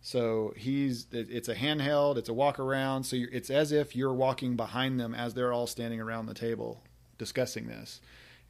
[0.00, 3.04] So he's it's a handheld, it's a walk around.
[3.04, 6.82] So it's as if you're walking behind them as they're all standing around the table
[7.16, 8.00] discussing this.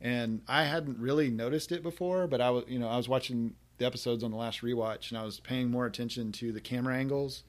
[0.05, 3.55] And I hadn't really noticed it before, but I was you know I was watching
[3.79, 6.95] the episodes on the last rewatch and I was paying more attention to the camera
[6.97, 7.43] angles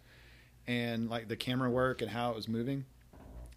[0.65, 2.85] and like the camera work and how it was moving.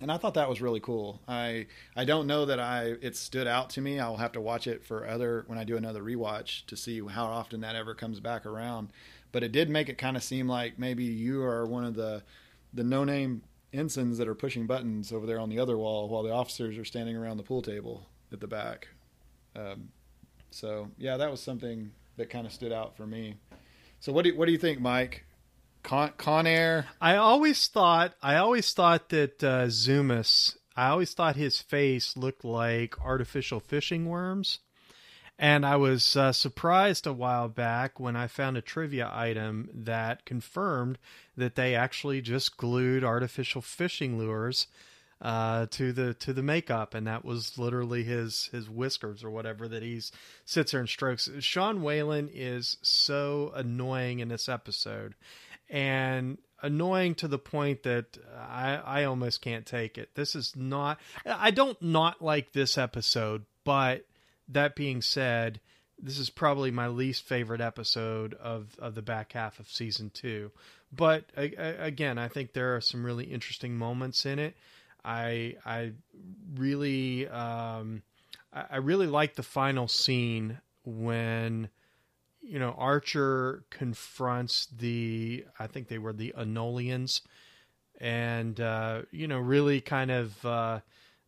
[0.01, 1.21] And I thought that was really cool.
[1.29, 4.01] I I don't know that I it stood out to me.
[4.01, 7.27] I'll have to watch it for other when I do another rewatch to see how
[7.27, 8.93] often that ever comes back around.
[9.31, 12.25] But it did make it kind of seem like maybe you are one of the
[12.75, 16.25] the no name ensigns that are pushing buttons over there on the other wall while
[16.25, 18.89] the officers are standing around the pool table at the back.
[19.57, 19.89] Um,
[20.51, 23.37] so yeah, that was something that kind of stood out for me.
[24.01, 25.25] So what do you, what do you think, Mike?
[25.83, 26.87] Con, Con Air?
[27.01, 30.57] I always thought I always thought that uh, Zoomus.
[30.77, 34.61] I always thought his face looked like artificial fishing worms.
[35.41, 40.25] And I was uh, surprised a while back when I found a trivia item that
[40.25, 40.99] confirmed
[41.37, 44.67] that they actually just glued artificial fishing lures
[45.21, 49.69] uh, to the to the makeup, and that was literally his his whiskers or whatever
[49.69, 50.13] that he's
[50.45, 51.29] sits there and strokes.
[51.41, 55.15] Sean Whalen is so annoying in this episode,
[55.69, 60.11] and annoying to the point that I I almost can't take it.
[60.15, 61.01] This is not.
[61.27, 64.05] I don't not like this episode, but
[64.49, 65.61] that being said,
[66.01, 70.51] this is probably my least favorite episode of, of the back half of season two.
[70.93, 74.57] But I, I, again, I think there are some really interesting moments in it.
[75.05, 75.93] I I
[76.55, 78.03] really um,
[78.53, 81.69] I, I really like the final scene when
[82.43, 87.23] you know Archer confronts the I think they were the Enolians,
[88.01, 90.45] and uh, you know really kind of.
[90.45, 90.81] Uh,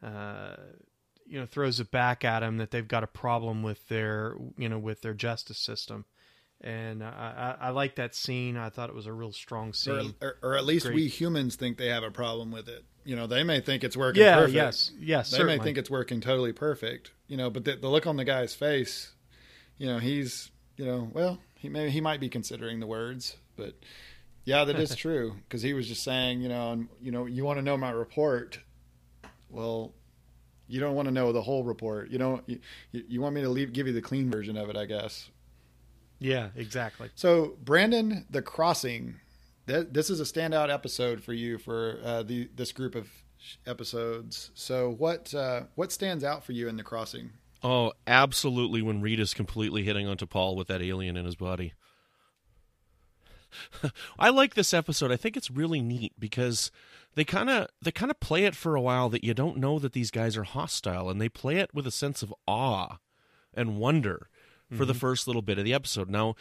[0.03, 0.57] uh,
[1.27, 4.69] you know throws it back at them that they've got a problem with their you
[4.69, 6.05] know with their justice system
[6.61, 8.57] and I, I, I like that scene.
[8.57, 10.95] I thought it was a real strong scene, or, or, or at least Great.
[10.95, 12.85] we humans think they have a problem with it.
[13.05, 14.23] You know, they may think it's working.
[14.23, 14.55] Yeah, perfect.
[14.55, 15.59] yes, yes, They certainly.
[15.59, 17.13] may think it's working totally perfect.
[17.29, 19.13] You know, but the, the look on the guy's face,
[19.79, 23.75] you know, he's, you know, well, he may he might be considering the words, but
[24.45, 27.45] yeah, that is true because he was just saying, you know, and you know, you
[27.45, 28.59] want to know my report.
[29.49, 29.93] Well,
[30.69, 32.11] you don't want to know the whole report.
[32.11, 32.43] You don't.
[32.49, 32.61] You,
[32.93, 35.29] you want me to leave, give you the clean version of it, I guess.
[36.21, 37.11] yeah, exactly.
[37.15, 39.17] So, Brandon, The Crossing.
[39.67, 43.09] Th- this is a standout episode for you for uh, the this group of
[43.67, 44.51] episodes.
[44.55, 47.31] So, what uh, what stands out for you in The Crossing?
[47.63, 48.83] Oh, absolutely!
[48.83, 51.75] When Reed is completely hitting on T'Pol with that alien in his body.
[54.19, 55.11] I like this episode.
[55.11, 56.71] I think it's really neat because
[57.15, 59.79] they kind of they kind of play it for a while that you don't know
[59.79, 62.99] that these guys are hostile, and they play it with a sense of awe
[63.53, 64.29] and wonder
[64.73, 66.09] for the first little bit of the episode.
[66.09, 66.37] Now,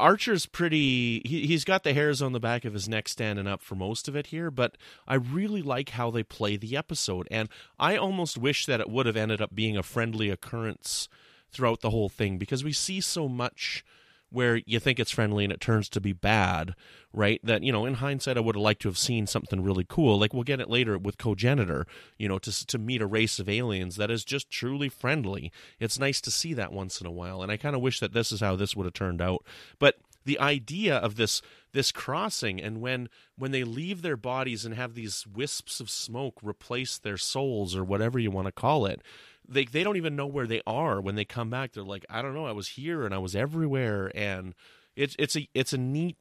[0.00, 1.20] Archer's pretty.
[1.24, 4.08] He, he's got the hairs on the back of his neck standing up for most
[4.08, 8.38] of it here, but I really like how they play the episode, and I almost
[8.38, 11.08] wish that it would have ended up being a friendly occurrence
[11.50, 13.84] throughout the whole thing because we see so much
[14.30, 16.74] where you think it's friendly and it turns to be bad,
[17.12, 17.40] right?
[17.44, 20.18] That, you know, in hindsight, I would have liked to have seen something really cool.
[20.18, 21.86] Like we'll get it later with Cogenitor,
[22.18, 25.52] you know, to, to meet a race of aliens that is just truly friendly.
[25.78, 27.42] It's nice to see that once in a while.
[27.42, 29.44] And I kind of wish that this is how this would have turned out.
[29.78, 31.40] But the idea of this
[31.72, 33.08] this crossing and when
[33.38, 37.84] when they leave their bodies and have these wisps of smoke replace their souls or
[37.84, 39.00] whatever you want to call it
[39.48, 42.22] they they don't even know where they are when they come back they're like i
[42.22, 44.54] don't know i was here and i was everywhere and
[44.94, 46.16] it's it's a it's a neat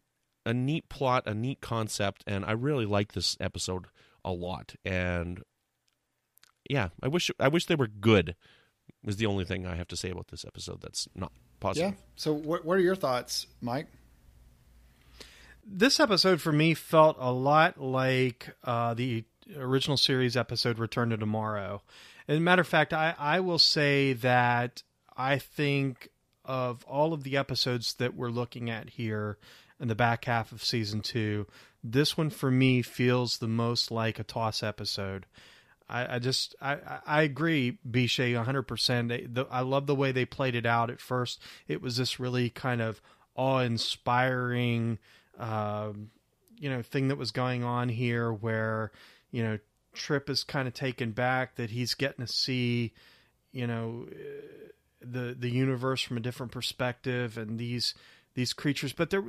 [0.45, 3.85] a neat plot a neat concept and i really like this episode
[4.23, 5.41] a lot and
[6.69, 8.35] yeah i wish i wish they were good
[9.05, 11.97] is the only thing i have to say about this episode that's not positive Yeah.
[12.15, 13.87] So, what what are your thoughts, Mike?
[15.65, 19.23] This episode for me felt a lot like uh, the
[19.57, 21.81] original series episode Return to Tomorrow.
[22.27, 24.83] As a matter of fact, I, I will say that
[25.15, 26.09] I think
[26.43, 29.37] of all of the episodes that we're looking at here
[29.79, 31.45] in the back half of season two,
[31.83, 35.25] this one for me feels the most like a TOS episode.
[35.87, 39.11] I, I just I, I- agree, Bichet, hundred percent.
[39.51, 40.89] I love the way they played it out.
[40.89, 43.01] At first, it was this really kind of
[43.35, 44.97] awe-inspiring,
[45.37, 46.09] um,
[46.57, 48.91] you know, thing that was going on here, where
[49.31, 49.59] you know
[49.95, 52.93] Trip is kind of taken back that he's getting to see,
[53.51, 54.69] you know, uh,
[55.01, 57.93] the the universe from a different perspective and these
[58.35, 58.93] these creatures.
[58.93, 59.23] But there,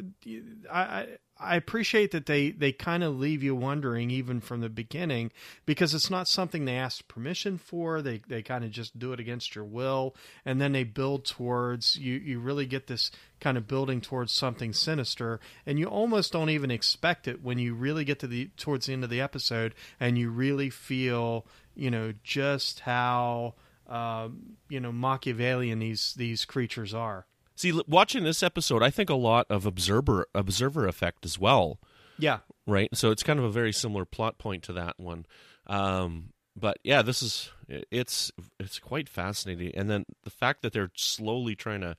[0.70, 1.06] I
[1.38, 5.30] I, appreciate that they they kind of leave you wondering even from the beginning
[5.64, 8.02] because it's not something they ask permission for.
[8.02, 10.14] They they kind of just do it against your will,
[10.44, 12.14] and then they build towards you.
[12.14, 16.70] You really get this kind of building towards something sinister, and you almost don't even
[16.70, 20.18] expect it when you really get to the towards the end of the episode, and
[20.18, 23.54] you really feel you know just how
[23.88, 27.26] um, you know Machiavellian these these creatures are.
[27.56, 31.80] See watching this episode i think a lot of observer observer effect as well
[32.18, 32.88] Yeah, right?
[32.94, 35.26] So it's kind of a very similar plot point to that one.
[35.66, 40.92] Um, but yeah, this is it's it's quite fascinating, and then the fact that they're
[40.96, 41.96] slowly trying to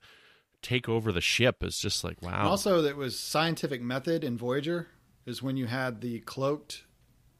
[0.60, 2.38] take over the ship is just like wow.
[2.40, 4.88] And also, that was scientific method in Voyager
[5.26, 6.84] is when you had the cloaked.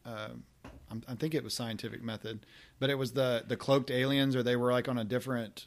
[0.06, 0.28] Uh,
[0.90, 2.46] I'm, I think it was scientific method,
[2.78, 5.66] but it was the the cloaked aliens, or they were like on a different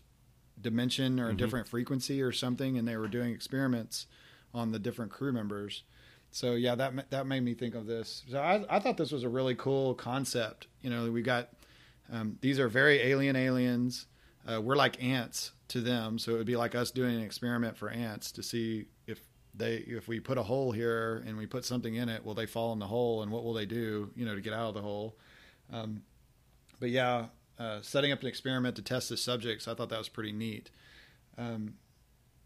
[0.60, 4.08] dimension or a different frequency or something, and they were doing experiments
[4.54, 5.84] on the different crew members.
[6.32, 8.24] So yeah, that that made me think of this.
[8.30, 10.68] So I, I thought this was a really cool concept.
[10.82, 11.50] You know, we got
[12.12, 14.08] Um, these are very alien aliens.
[14.46, 17.78] Uh, we're like ants to them, so it would be like us doing an experiment
[17.78, 19.20] for ants to see if
[19.54, 22.46] they if we put a hole here and we put something in it, will they
[22.48, 24.74] fall in the hole and what will they do, you know, to get out of
[24.74, 25.16] the hole?
[25.72, 26.02] Um,
[26.80, 27.28] but yeah,
[27.62, 30.72] uh, setting up an experiment to test the subjects, I thought that was pretty neat.
[31.38, 31.76] Um,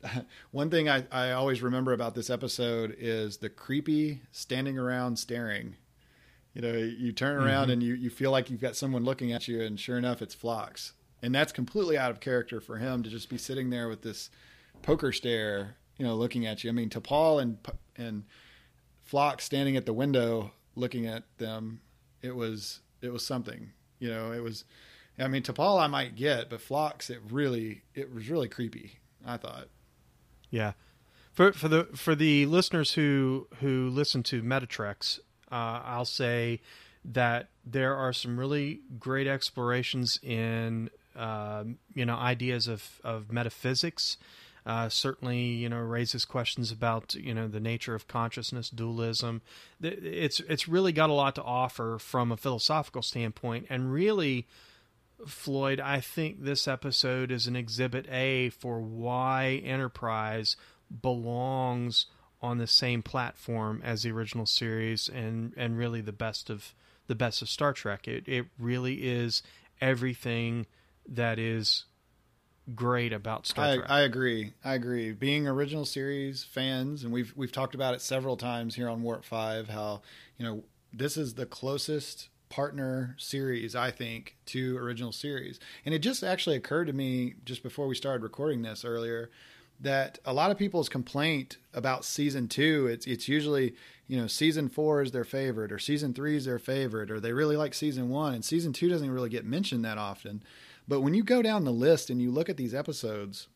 [0.52, 5.76] one thing I, I always remember about this episode is the creepy standing around staring.
[6.54, 7.72] You know, you turn around Mm-hmm.
[7.72, 10.36] and you, you feel like you've got someone looking at you, and sure enough, it's
[10.36, 10.94] Phlox.
[11.22, 14.30] And that's completely out of character for him to just be sitting there with this
[14.82, 16.70] poker stare, you know, looking at you.
[16.70, 17.58] I mean, T'Pol and
[17.98, 18.24] and
[19.04, 21.80] Phlox standing at the window looking at them,
[22.22, 23.72] it was it was something.
[24.00, 24.66] You know, it was.
[25.18, 29.00] I mean, T'Pol I might get, but Phlox, it really it was really creepy.
[29.26, 29.68] I thought.
[30.50, 30.74] Yeah.
[31.34, 35.20] For for the for the listeners who who listen to Meta Treks,
[35.52, 36.62] uh, I'll say
[37.04, 44.18] that there are some really great explorations in um, you know ideas of of metaphysics.
[44.66, 49.42] Uh, certainly, you know, raises questions about you know the nature of consciousness, dualism.
[49.82, 54.48] It's it's really got a lot to offer from a philosophical standpoint, and really,
[55.28, 60.56] Floyd, I think this episode is an exhibit A for why Enterprise
[61.02, 62.06] belongs
[62.42, 66.74] on the same platform as the original series and and really the best of
[67.08, 68.08] the best of Star Trek.
[68.08, 69.42] It it really is
[69.82, 70.66] everything
[71.08, 71.86] that is
[72.74, 73.90] great about Star I, Trek.
[73.90, 74.54] I agree.
[74.64, 75.12] I agree.
[75.12, 79.24] Being original series fans, and we've we've talked about it several times here on Warp
[79.24, 80.02] Five, how
[80.38, 80.64] you know
[80.94, 86.56] this is the closest partner series I think to original series, and it just actually
[86.56, 89.30] occurred to me just before we started recording this earlier
[89.80, 93.76] that a lot of people's complaint about season two it's it's usually
[94.08, 97.34] you know season four is their favorite or season three is their favorite or they
[97.34, 100.44] really like season one and season two doesn't really get mentioned that often.
[100.88, 103.48] But when you go down the list and you look at these episodes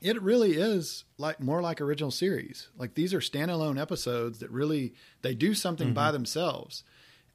[0.00, 2.68] it really is like more like original series.
[2.76, 6.12] Like these are standalone episodes that really they do something by mm-hmm.
[6.14, 6.84] themselves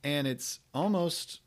[0.03, 1.39] and it's almost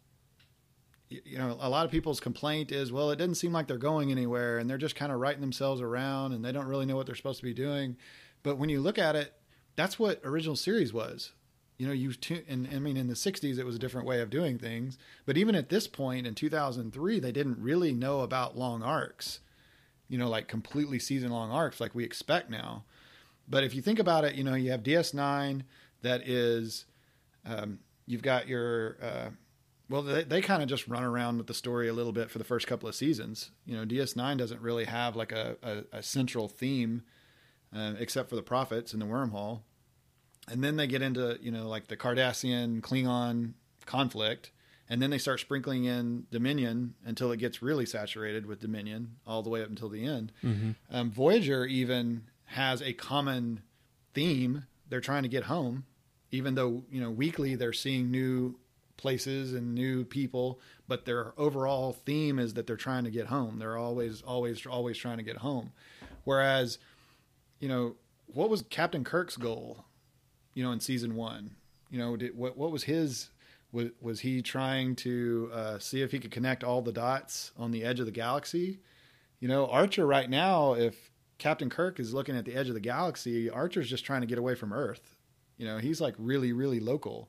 [1.09, 4.11] you know, a lot of people's complaint is, well, it doesn't seem like they're going
[4.11, 7.07] anywhere and they're just kind of writing themselves around and they don't really know what
[7.07, 7.97] they're supposed to be doing.
[8.43, 9.33] But when you look at it,
[9.77, 11.33] that's what original series was.
[11.79, 12.13] You know, you
[12.49, 14.97] and I mean, in the '60s, it was a different way of doing things.
[15.27, 19.41] But even at this point in 2003, they didn't really know about long arcs.
[20.09, 22.85] You know, like completely season long arcs like we expect now.
[23.49, 25.63] But if you think about it, you know, you have DS9
[26.03, 26.87] that is,
[27.45, 29.29] um, you've got your uh,
[29.89, 32.39] well, they, they kind of just run around with the story a little bit for
[32.39, 33.51] the first couple of seasons.
[33.65, 37.03] You know, DS9 doesn't really have like a, a, a central theme,
[37.75, 39.61] uh, except for the prophets and the wormhole.
[40.49, 43.53] And then they get into, you know, like the Cardassian Klingon
[43.85, 44.51] conflict.
[44.89, 49.43] And then they start sprinkling in Dominion until it gets really saturated with Dominion all
[49.43, 50.33] the way up until the end.
[50.91, 53.63] Um, Voyager even has a common
[54.15, 54.65] theme.
[54.89, 55.87] They're trying to get home,
[56.37, 58.59] even though, you know, weekly they're seeing new
[58.97, 63.59] places and new people, but their overall theme is that they're trying to get home.
[63.59, 65.73] They're always, always, always trying to get home.
[66.25, 66.79] Whereas,
[67.59, 69.85] you know, what was Captain Kirk's goal?
[70.55, 71.57] You know, in season one,
[71.91, 73.31] you know, did, what what was his?
[73.73, 77.71] Was was he trying to uh, see if he could connect all the dots on
[77.71, 78.81] the edge of the galaxy?
[79.39, 82.81] You know, Archer right now, if Captain Kirk is looking at the edge of the
[82.81, 85.16] galaxy, Archer's just trying to get away from Earth.
[85.57, 87.29] You know, he's like really, really local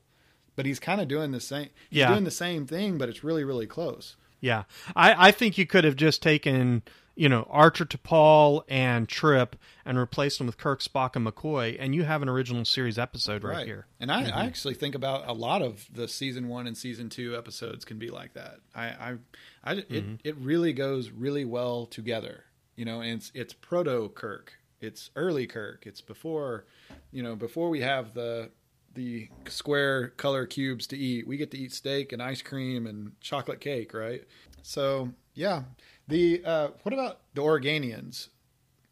[0.58, 1.68] but he's kind of doing the same.
[1.88, 2.08] He's Yeah.
[2.08, 4.16] doing the same thing, but it's really, really close.
[4.40, 4.64] Yeah,
[4.96, 6.82] I, I think you could have just taken
[7.14, 9.54] you know Archer T'Pol and Trip
[9.84, 13.44] and replaced them with Kirk, Spock, and McCoy, and you have an original series episode
[13.44, 13.86] right, here.
[14.00, 14.38] And I, I mm-hmm.
[14.38, 18.10] actually think about a lot of the season one and season two episodes can be
[18.10, 18.56] like that.
[18.74, 19.14] I, I,
[19.62, 20.14] I it, mm-hmm.
[20.24, 22.46] it really goes really well together.
[22.74, 24.54] You know, and it's it's proto Kirk.
[24.80, 25.84] It's early Kirk.
[25.86, 26.64] It's before,
[27.12, 28.50] you know, before we have the
[28.94, 31.26] the square color cubes to eat.
[31.26, 34.24] We get to eat steak and ice cream and chocolate cake, right?
[34.62, 35.62] So yeah,
[36.08, 38.28] the uh, what about the Organians?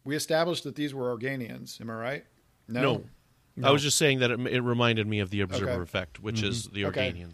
[0.05, 1.81] We established that these were Organians.
[1.81, 2.25] Am I right?
[2.67, 3.03] No.
[3.61, 5.81] I was just saying that it, it reminded me of the observer Okay.
[5.81, 7.25] effect, which is the Okay.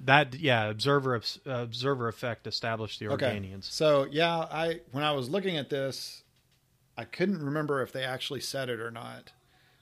[0.00, 3.40] That yeah, observer uh, observer effect established the Okay.
[3.62, 6.24] So yeah, I when I was looking at this,
[6.96, 9.32] I couldn't remember if they actually said it or not,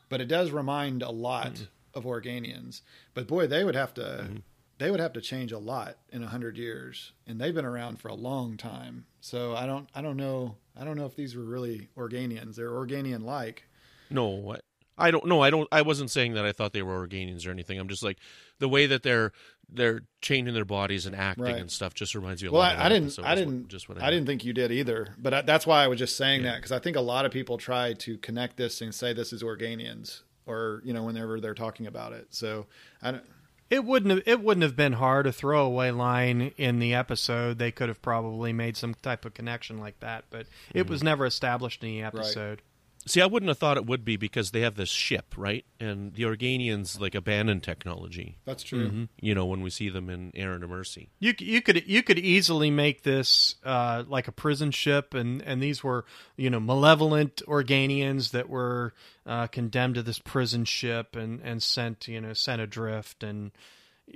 [0.09, 1.65] but it does remind a lot Mm-hmm.
[1.99, 2.83] of Organians.
[3.15, 4.43] But boy, they would have to
[4.79, 7.99] they would have to change a lot in a hundred years, and they've been around
[7.99, 9.07] for a long time.
[9.21, 12.57] So I don't I don't know I don't know if these were really Organians.
[12.57, 13.65] They're Organian like.
[14.11, 14.57] No,
[14.99, 15.43] I, I don't know.
[15.43, 15.69] I don't.
[15.73, 17.79] I wasn't saying that I thought they were Organians or anything.
[17.79, 18.19] I'm just like
[18.59, 19.33] the way that they're
[19.69, 21.57] they're changing their bodies and acting Right.
[21.57, 23.05] and stuff just reminds me a Well, lot of I, I didn't.
[23.07, 23.69] episode I what- didn't.
[23.69, 25.09] just what I didn't think you did either.
[25.19, 26.53] But I, that's why I was just saying Yeah.
[26.53, 29.33] that because I think a lot of people try to connect this and say this
[29.33, 32.29] is Organians, or you know, whenever they're talking about it.
[32.31, 32.67] So
[33.03, 33.25] I don't.
[33.69, 36.95] It wouldn't have it wouldn't have been hard to throw a throwaway line in the
[36.95, 37.59] episode.
[37.59, 40.91] They could have probably made some type of connection like that, but it mm-hmm.
[40.91, 42.63] was never established in the episode.
[43.07, 45.65] See, I wouldn't have thought it would be because they have this ship, right?
[45.79, 48.39] And the Organians like abandon technology.
[48.45, 49.07] That's true.
[49.21, 51.11] You know, when we see them in Errand of Mercy.
[51.21, 55.63] You you could you could easily make this uh, like a prison ship, and and
[55.63, 56.05] these were
[56.37, 58.93] you know malevolent Organians that were
[59.25, 63.23] uh, condemned to this prison ship and and sent you know sent adrift.
[63.23, 63.53] And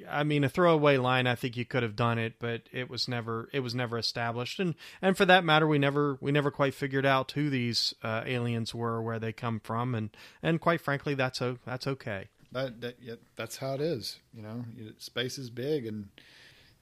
[0.08, 1.26] I mean, a throwaway line.
[1.26, 4.60] I think you could have done it, but it was never it was never established.
[4.60, 8.22] And and for that matter, we never we never quite figured out who these uh,
[8.24, 10.10] aliens were, where they come from, and
[10.42, 12.28] and quite frankly, that's o- that's okay.
[12.52, 14.18] That, that yeah, that's how it is.
[14.34, 14.64] You know,
[14.98, 16.08] space is big, and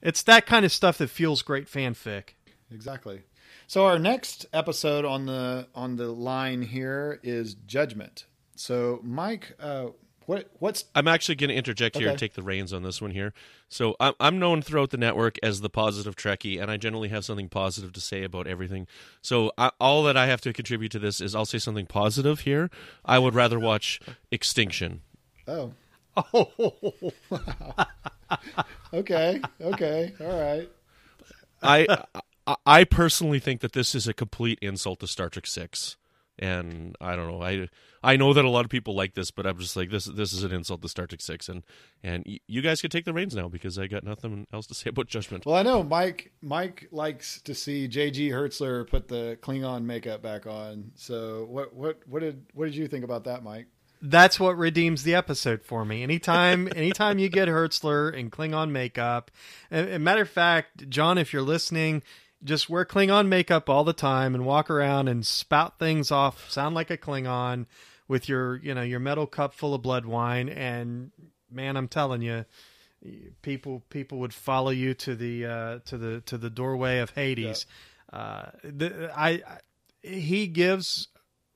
[0.01, 2.29] It's that kind of stuff that fuels great fanfic.
[2.71, 3.21] exactly.
[3.67, 8.25] So our next episode on the on the line here is Judgment.
[8.55, 9.87] So Mike, uh,
[10.29, 13.09] what what's I'm actually going to interject here and take the reins on this one
[13.09, 13.33] here.
[13.67, 17.25] So I'm, I'm known throughout the network as the positive Trekkie, and I generally have
[17.25, 18.85] something positive to say about everything.
[19.23, 22.41] So I, all that I have to contribute to this is I'll say something positive
[22.41, 22.69] here.
[23.03, 23.99] I would rather watch
[24.31, 25.01] Extinction.
[25.47, 25.73] oh
[26.15, 26.93] Oh,
[28.93, 30.69] okay okay all right
[31.63, 31.87] I,
[32.45, 35.97] I I personally think that this is a complete insult to Star Trek Six,
[36.39, 37.41] and I don't know.
[37.43, 37.67] I
[38.01, 40.05] I know that a lot of people like this, but I'm just like this.
[40.05, 41.63] This is an insult to Star Trek Six, and
[42.01, 44.73] and y- you guys could take the reins now because I got nothing else to
[44.75, 45.45] say about Judgment.
[45.45, 46.31] Well, I know Mike.
[46.41, 48.29] Mike likes to see J.G.
[48.29, 50.91] Hertzler put the Klingon makeup back on.
[50.95, 53.67] So, what what what did what did you think about that, Mike?
[54.01, 56.03] that's what redeems the episode for me.
[56.03, 59.29] Anytime, anytime you get Hertzler in Klingon makeup,
[59.69, 62.01] and, and matter of fact, John, if you're listening,
[62.43, 66.75] just wear Klingon makeup all the time and walk around and spout things off, sound
[66.75, 67.65] like a Klingon
[68.07, 71.11] with your, you know, your metal cup full of blood wine, and
[71.51, 72.45] man, I'm telling you.
[73.41, 77.65] People, people would follow you to the uh, to the to the doorway of Hades.
[78.11, 79.41] Uh, the, I, I,
[80.01, 81.07] he gives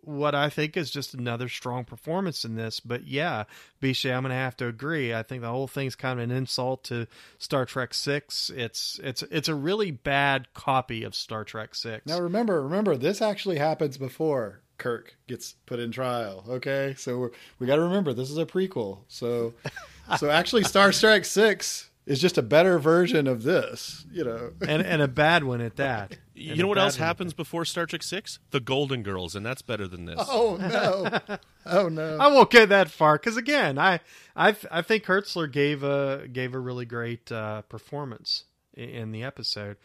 [0.05, 2.79] what I think is just another strong performance in this.
[2.79, 3.45] But yeah,
[3.81, 5.13] Bisha, I'm going to have to agree.
[5.13, 8.51] I think the whole thing's kind of an insult to Star Trek Six.
[8.55, 12.05] It's it's it's a really bad copy of Star Trek Six.
[12.05, 16.43] Now, remember, remember, this actually happens before Kirk gets put in trial.
[16.47, 18.99] Okay, so we're, we got to remember this is a prequel.
[19.07, 19.53] So,
[20.17, 24.05] so actually, Star Trek Six is just a better version of this.
[24.11, 26.17] You know, and and a bad one at that.
[26.35, 28.39] You know what else one at happens before Star Trek Six?
[28.51, 30.19] The Golden Girls, and that's better than this.
[30.19, 32.17] oh no, oh no.
[32.17, 33.99] I won't get that far because again, I
[34.35, 39.77] I I think Hertzler gave a gave a really great uh, performance in the episode,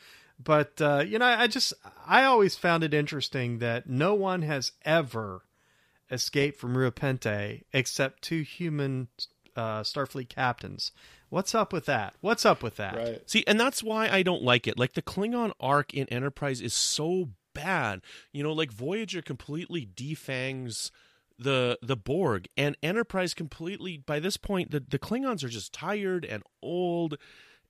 [0.42, 1.74] but uh, you know, I just
[2.06, 5.42] I always found it interesting that no one has ever
[6.10, 9.08] escaped from Rura Penthe except two human
[9.56, 10.92] uh, Starfleet captains.
[11.30, 12.14] What's up with that?
[12.20, 12.96] What's up with that?
[12.96, 13.30] Right.
[13.30, 14.78] See, and that's why I don't like it.
[14.78, 18.00] Like the Klingon arc in Enterprise is so bad.
[18.32, 20.90] You know, like Voyager completely defangs
[21.38, 23.98] the the Borg, and Enterprise completely.
[23.98, 27.16] By this point, the the Klingons are just tired and old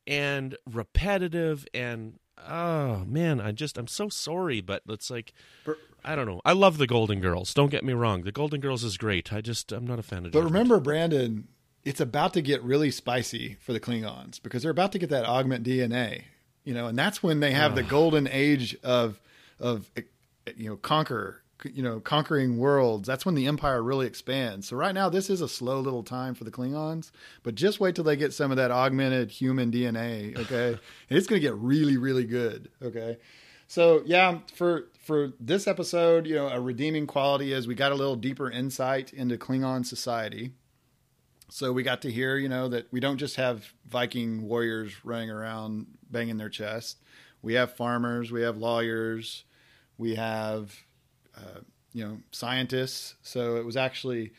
[0.07, 2.19] and repetitive and.
[2.49, 5.35] Oh man, I just I'm so sorry, but it's like
[6.05, 6.41] I don't know.
[6.45, 7.53] I love the Golden Girls.
[7.53, 8.23] Don't get me wrong.
[8.23, 9.33] The Golden Girls is great.
[9.33, 10.31] I just I'm not a fan of.
[10.31, 10.53] But Judgment.
[10.53, 11.49] remember, Brandon,
[11.89, 15.25] it's about to get really spicy for the Klingons because they're about to get that
[15.25, 16.25] augment DNA,
[16.63, 19.19] you know, and that's when they have the golden age of
[19.59, 20.03] of eh,
[20.47, 23.09] eh, you know conquer, you know, conquering worlds.
[23.09, 24.69] That's when the empire really expands.
[24.69, 27.11] So right now, this is a slow little time for the Klingons,
[27.43, 30.79] but just wait till they get some of that augmented human DNA, okay?
[31.09, 33.17] and it's going to get really, really good, okay?
[33.67, 37.95] So yeah, for for this episode, you know, a redeeming quality is we got a
[37.95, 40.53] little deeper insight into Klingon society.
[41.51, 45.31] So we got to hear, you know, that we don't just have Viking warriors running
[45.31, 46.99] around banging their chest.
[47.41, 49.45] We have farmers, we have lawyers,
[49.97, 50.75] we have,
[51.37, 51.61] uh,
[51.93, 53.15] you know, scientists.
[53.23, 54.33] So it was actually,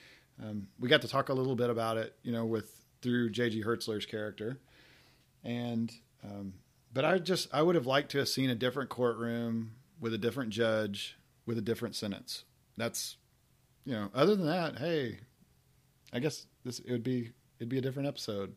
[0.43, 3.63] um, we got to talk a little bit about it, you know, with through J.G.
[3.63, 4.59] Hertzler's character,
[5.43, 5.91] and
[6.23, 6.53] um,
[6.93, 10.17] but I just I would have liked to have seen a different courtroom with a
[10.17, 12.43] different judge with a different sentence.
[12.77, 13.17] That's,
[13.85, 15.19] you know, other than that, hey,
[16.13, 18.55] I guess this it would be it'd be a different episode.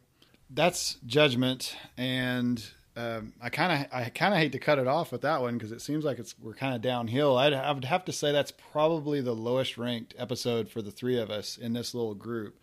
[0.50, 2.62] That's judgment, and
[2.96, 5.54] um, I kind of I kind of hate to cut it off with that one
[5.56, 7.38] because it seems like it's we're kind of downhill.
[7.38, 11.18] I'd, I would have to say that's probably the lowest ranked episode for the three
[11.18, 12.58] of us in this little group,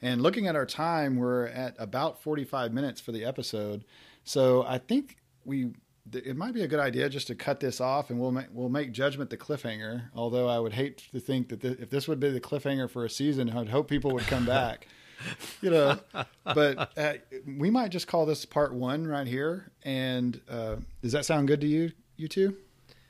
[0.00, 3.84] And looking at our time, we're at about 45 minutes for the episode.
[4.24, 5.74] So I think we
[6.12, 8.68] it might be a good idea just to cut this off and we'll make, we'll
[8.68, 10.10] make judgment the cliffhanger.
[10.14, 13.10] Although I would hate to think that if this would be the cliffhanger for a
[13.10, 14.86] season, I'd hope people would come back.
[15.62, 15.98] you know,
[16.44, 17.14] but uh,
[17.46, 19.70] we might just call this part one right here.
[19.82, 22.56] And uh, does that sound good to you, you two?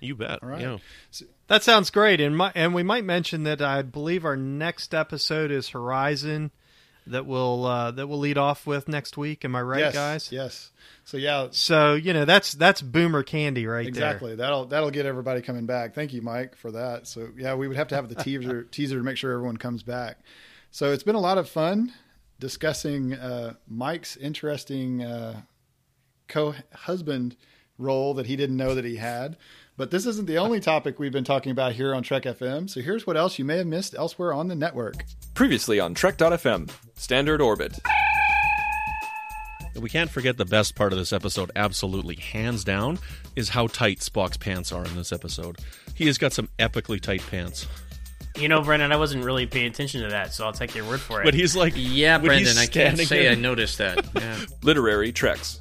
[0.01, 0.43] You bet.
[0.43, 0.61] All right.
[0.61, 0.79] Yeah.
[1.11, 4.95] So, That sounds great, and my, and we might mention that I believe our next
[4.95, 6.51] episode is Horizon,
[7.07, 9.45] that we'll uh, that we'll lead off with next week.
[9.45, 10.33] Am I right, yes, guys?
[10.33, 10.71] Yes.
[11.05, 13.89] So yeah, So you know that's that's boomer candy right there.
[13.89, 14.37] exactly.
[14.37, 15.95] That'll that'll get everybody coming back.
[15.95, 17.07] Thank you, Mike, for that.
[17.07, 19.83] So yeah, we would have to have the teaser teaser to make sure everyone comes
[19.83, 20.19] back.
[20.71, 21.93] So it's been a lot of fun
[22.41, 25.43] discussing uh, Mike's interesting uh,
[26.29, 27.37] co-husband
[27.79, 29.37] role that he didn't know that he had.
[29.77, 32.71] But this isn't the only topic we've been talking about here on Trek FM.
[32.71, 35.05] So here's what else you may have missed elsewhere on the network.
[35.35, 37.77] Previously on Trek.fm, Standard Orbit.
[39.75, 43.01] We can't forget the best part of this episode, absolutely, hands down,
[43.35, 45.59] is how tight Spock's pants are in this episode.
[45.97, 47.67] He has got some epically tight pants.
[48.39, 51.01] You know, Brendan, I wasn't really paying attention to that, so I'll take your word
[51.01, 51.25] for it.
[51.25, 54.05] But he's like, Yeah, Brendan, I can't say there- I noticed that.
[54.15, 54.39] Yeah.
[54.63, 55.61] Literary Treks.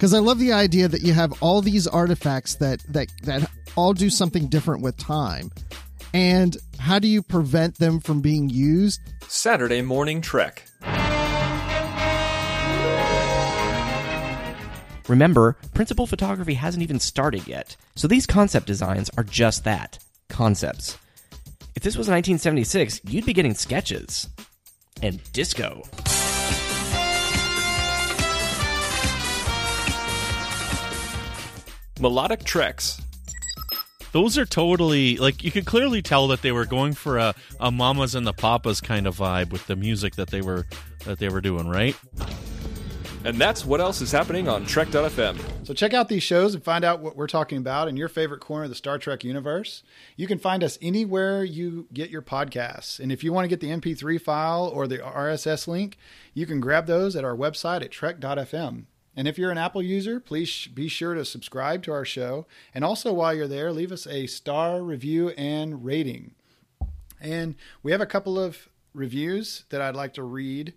[0.00, 3.92] Because I love the idea that you have all these artifacts that that that all
[3.92, 5.50] do something different with time,
[6.14, 8.98] and how do you prevent them from being used?
[9.28, 10.64] Saturday Morning Trek.
[15.06, 19.98] Remember, principal photography hasn't even started yet, so these concept designs are just that
[20.30, 20.96] concepts.
[21.76, 24.30] If this was 1976, you'd be getting sketches.
[25.02, 25.82] And disco.
[32.00, 33.00] Melodic Treks.
[34.12, 37.70] Those are totally like you could clearly tell that they were going for a, a
[37.70, 40.66] mamas and the papas kind of vibe with the music that they were
[41.04, 41.94] that they were doing, right?
[43.22, 45.38] And that's what else is happening on Trek.fm.
[45.66, 48.40] So check out these shows and find out what we're talking about in your favorite
[48.40, 49.82] corner of the Star Trek universe.
[50.16, 52.98] You can find us anywhere you get your podcasts.
[52.98, 55.98] And if you want to get the MP3 file or the RSS link,
[56.32, 58.86] you can grab those at our website at trek.fm.
[59.20, 62.46] And if you're an Apple user, please sh- be sure to subscribe to our show.
[62.74, 66.30] And also, while you're there, leave us a star review and rating.
[67.20, 70.72] And we have a couple of reviews that I'd like to read.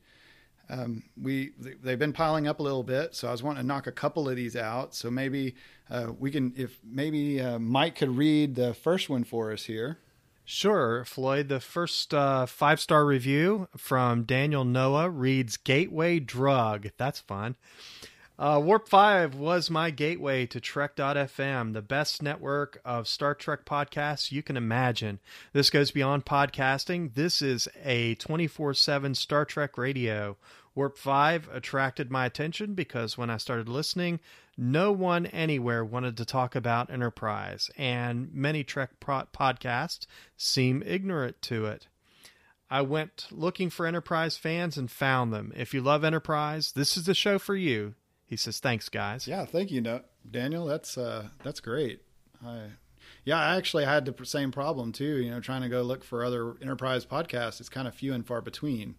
[0.69, 3.87] Um, we they've been piling up a little bit, so I was wanting to knock
[3.87, 4.93] a couple of these out.
[4.93, 5.55] So maybe
[5.89, 9.99] uh, we can, if maybe uh, Mike could read the first one for us here.
[10.43, 11.47] Sure, Floyd.
[11.47, 16.89] The first uh, five star review from Daniel Noah reads Gateway Drug.
[16.97, 17.55] That's fun.
[18.37, 24.31] Uh, Warp 5 was my gateway to Trek.fm, the best network of Star Trek podcasts
[24.31, 25.19] you can imagine.
[25.53, 27.13] This goes beyond podcasting.
[27.13, 30.35] This is a 24 7 Star Trek radio.
[30.73, 34.19] Warp 5 attracted my attention because when I started listening,
[34.57, 41.39] no one anywhere wanted to talk about Enterprise, and many Trek pro- podcasts seem ignorant
[41.43, 41.87] to it.
[42.67, 45.53] I went looking for Enterprise fans and found them.
[45.55, 47.93] If you love Enterprise, this is the show for you.
[48.33, 50.65] He says, "Thanks, guys." Yeah, thank you, Daniel.
[50.65, 52.01] That's uh, that's great.
[52.43, 52.63] I,
[53.25, 55.21] yeah, I actually had the same problem too.
[55.21, 57.59] You know, trying to go look for other enterprise podcasts.
[57.59, 58.95] It's kind of few and far between.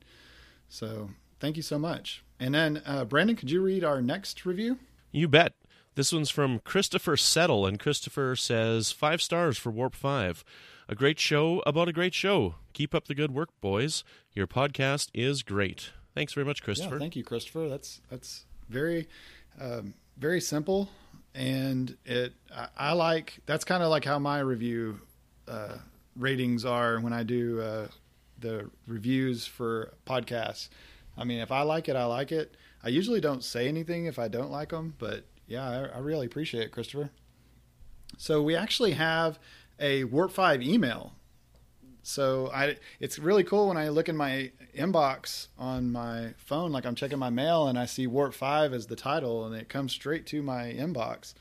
[0.68, 1.11] So
[1.41, 2.24] thank you so much.
[2.39, 4.78] And then, uh, Brandon, could you read our next review?
[5.11, 5.55] You bet.
[5.97, 10.45] This one's from Christopher Settle, and Christopher says five stars for Warp Five.
[10.89, 12.55] A great show about a great show.
[12.72, 14.05] Keep up the good work, boys.
[14.32, 15.91] Your podcast is great.
[16.14, 16.95] Thanks very much, Christopher.
[16.95, 17.68] Yeah, thank you, Christopher.
[17.68, 19.08] That's that's very
[19.60, 20.88] um, very simple,
[21.34, 25.00] and it I, I like that's kind of like how my review
[25.48, 25.76] uh,
[26.16, 27.88] ratings are when I do uh,
[28.38, 30.68] the reviews for podcasts.
[31.16, 32.56] I mean, if I like it, I like it.
[32.82, 36.26] I usually don't say anything if I don't like them, but yeah, I, I really
[36.26, 37.10] appreciate it, Christopher.
[38.18, 39.38] So we actually have
[39.78, 41.14] a Warp Five email
[42.05, 46.84] so I it's really cool when I look in my inbox on my phone, like
[46.84, 49.92] I'm checking my mail and I see Warp Five as the title, and it comes
[49.92, 51.32] straight to my inbox.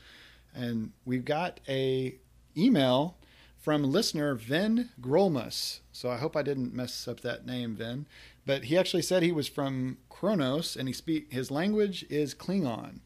[0.54, 2.16] And we've got a
[2.56, 3.16] email
[3.58, 5.80] from listener Vin Grolmus.
[5.92, 8.06] So I hope I didn't mess up that name, Vin.
[8.46, 13.00] But he actually said he was from Kronos, and he speak his language is Klingon.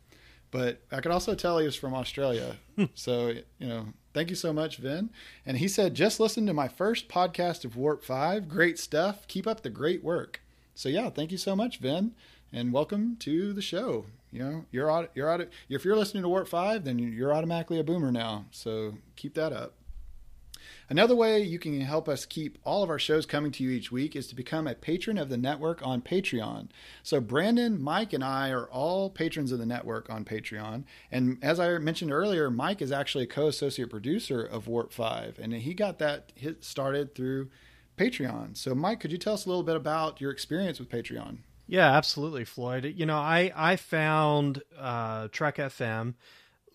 [0.50, 2.56] But I could also tell he was from Australia.
[2.94, 3.86] so you know,
[4.18, 5.10] Thank you so much, Vin.
[5.46, 8.48] And he said, just listen to my first podcast of Warp 5.
[8.48, 9.28] Great stuff.
[9.28, 10.40] Keep up the great work.
[10.74, 12.16] So, yeah, thank you so much, Vin.
[12.52, 14.06] And welcome to the show.
[14.32, 17.78] You know, you're, auto, you're auto, if you're listening to Warp 5, then you're automatically
[17.78, 18.46] a boomer now.
[18.50, 19.74] So keep that up.
[20.88, 23.92] Another way you can help us keep all of our shows coming to you each
[23.92, 26.68] week is to become a patron of the network on Patreon.
[27.02, 30.84] So, Brandon, Mike, and I are all patrons of the network on Patreon.
[31.10, 35.38] And as I mentioned earlier, Mike is actually a co associate producer of Warp 5,
[35.40, 37.50] and he got that hit started through
[37.96, 38.56] Patreon.
[38.56, 41.38] So, Mike, could you tell us a little bit about your experience with Patreon?
[41.66, 42.94] Yeah, absolutely, Floyd.
[42.96, 46.14] You know, I I found uh, Trek FM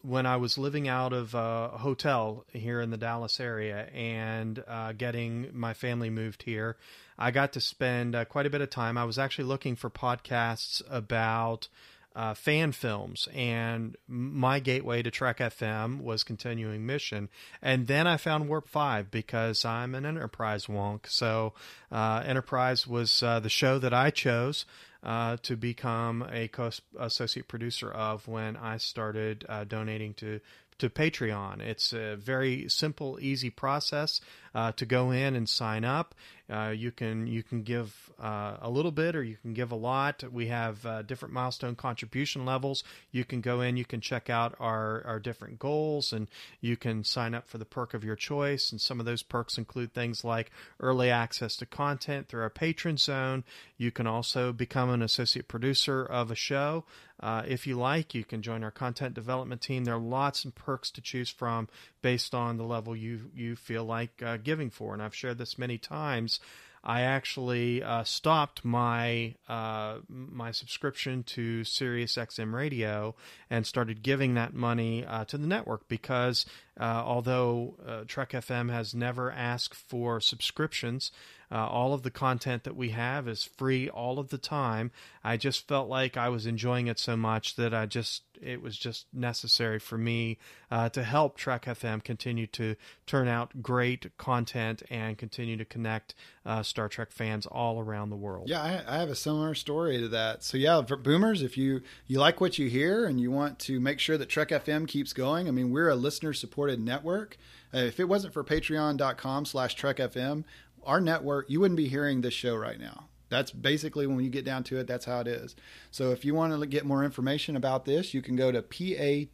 [0.03, 4.91] when I was living out of a hotel here in the Dallas area and uh,
[4.91, 6.75] getting my family moved here.
[7.17, 8.97] I got to spend uh, quite a bit of time.
[8.97, 11.69] I was actually looking for podcasts about
[12.15, 17.29] uh, fan films, and my gateway to Trek FM was Continuing Mission,
[17.61, 21.07] and then I found Warp Five because I'm an Enterprise wonk.
[21.07, 21.53] So
[21.91, 24.65] uh, Enterprise was uh, the show that I chose.
[25.03, 30.39] Uh, to become a co-associate producer of when I started uh, donating to
[30.79, 31.61] to Patreon.
[31.61, 34.21] It's a very simple, easy process
[34.55, 36.15] uh, to go in and sign up.
[36.49, 39.75] Uh, you can you can give uh, a little bit or you can give a
[39.75, 40.23] lot.
[40.31, 42.83] We have uh, different milestone contribution levels.
[43.11, 46.27] You can go in, you can check out our our different goals, and
[46.59, 48.71] you can sign up for the perk of your choice.
[48.71, 52.97] And some of those perks include things like early access to content through our patron
[52.97, 53.45] zone.
[53.77, 56.85] You can also become an associate producer of a show.
[57.19, 59.83] Uh, if you like, you can join our content development team.
[59.83, 61.67] There are lots of perks to choose from
[62.01, 64.93] based on the level you you feel like uh, giving for.
[64.93, 66.39] And I've shared this many times.
[66.83, 73.15] I actually uh, stopped my uh, my subscription to Sirius XM Radio
[73.49, 76.45] and started giving that money uh, to the network because
[76.77, 81.11] uh, although uh, Trek FM has never asked for subscriptions,
[81.53, 84.89] uh, all of the content that we have is free all of the time.
[85.23, 88.75] I just felt like I was enjoying it so much that I just it was
[88.75, 90.39] just necessary for me
[90.71, 92.75] uh, to help Trek FM continue to
[93.05, 98.17] turn out great content and continue to connect uh, Star Trek fans all around the
[98.17, 98.49] world.
[98.49, 100.43] Yeah, I, I have a similar story to that.
[100.43, 103.99] So yeah, boomers, if you you like what you hear and you want to make
[103.99, 107.37] sure that Trek FM keeps going, I mean, we're a listener supported network.
[107.73, 110.43] Uh, if it wasn't for patreon.com slash trekfm
[110.85, 113.05] our network, you wouldn't be hearing this show right now.
[113.29, 115.55] That's basically when you get down to it, that's how it is.
[115.89, 119.29] So if you want to get more information about this, you can go to p-a-t-r-e-o-n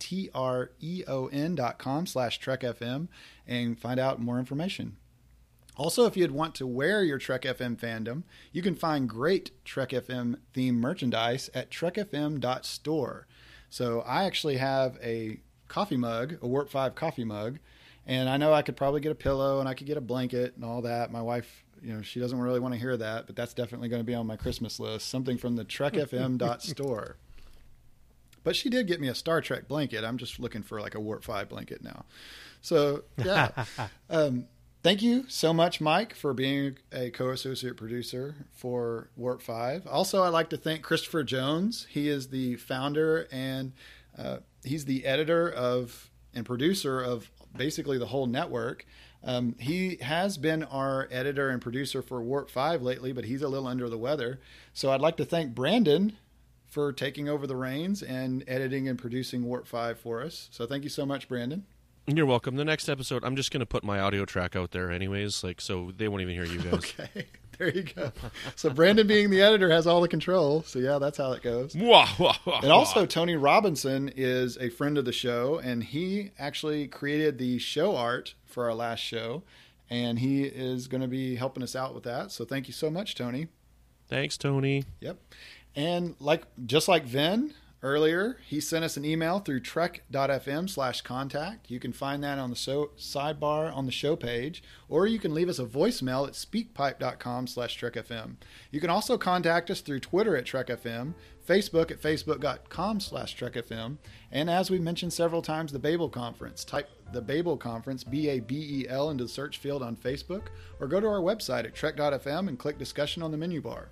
[1.56, 3.10] dot com slash trekfm
[3.46, 4.96] and find out more information.
[5.76, 9.90] Also, if you'd want to wear your Trek FM fandom, you can find great Trek
[9.90, 13.28] FM themed merchandise at trekfm.store.
[13.70, 15.40] So I actually have a
[15.70, 17.60] coffee mug, a Warp 5 coffee mug,
[18.10, 20.56] and I know I could probably get a pillow and I could get a blanket
[20.56, 21.12] and all that.
[21.12, 24.00] My wife, you know, she doesn't really want to hear that, but that's definitely going
[24.00, 25.10] to be on my Christmas list.
[25.10, 27.18] Something from the TrekFM store.
[28.44, 30.04] But she did get me a Star Trek blanket.
[30.04, 32.06] I'm just looking for like a Warp Five blanket now.
[32.62, 33.66] So yeah.
[34.10, 34.46] um,
[34.82, 39.86] thank you so much, Mike, for being a co-associate producer for Warp Five.
[39.86, 41.86] Also, I'd like to thank Christopher Jones.
[41.88, 43.74] He is the founder and
[44.18, 48.86] uh, he's the editor of and producer of basically the whole network.
[49.24, 53.50] Um, he has been our editor and producer for Warp 5 lately, but he's a
[53.50, 54.40] little under the weather.
[54.74, 56.14] So I'd like to thank Brandon
[56.68, 60.48] for taking over the reins and editing and producing Warp 5 for us.
[60.52, 61.66] So thank you so much, Brandon.
[62.08, 62.56] You're welcome.
[62.56, 65.62] The next episode, I'm just going to put my audio track out there, anyways, like
[65.62, 66.74] so they won't even hear you guys.
[67.00, 67.28] okay.
[67.60, 68.14] There you go.
[68.56, 70.64] So Brandon, being the editor, has all the control.
[70.64, 71.76] So yeah, that's how it goes.
[71.76, 77.60] and also, Tony Robinson is a friend of the show, and he actually created the
[77.60, 79.44] show art for our last show,
[79.90, 82.32] and he is going to be helping us out with that.
[82.32, 83.50] So thank you so much, Tony.
[84.08, 84.86] Thanks, Tony.
[85.02, 85.18] Yep.
[85.76, 91.70] And like just like Vin, earlier, he sent us an email through trek.fm slash contact.
[91.72, 95.50] You can find that on the sidebar on the show page, or you can leave
[95.50, 98.36] us a voicemail at speakpipe.com slash trekfm.
[98.72, 101.14] You can also contact us through Twitter at trekfm,
[101.48, 103.98] Facebook at facebook.com slash trekfm,
[104.32, 106.64] and as we mentioned several times, the Babel Conference.
[106.64, 110.48] Type the Babel Conference, B-A-B-E-L, into the search field on Facebook,
[110.80, 113.90] or go to our website at trek.fm and click discussion on the menu bar.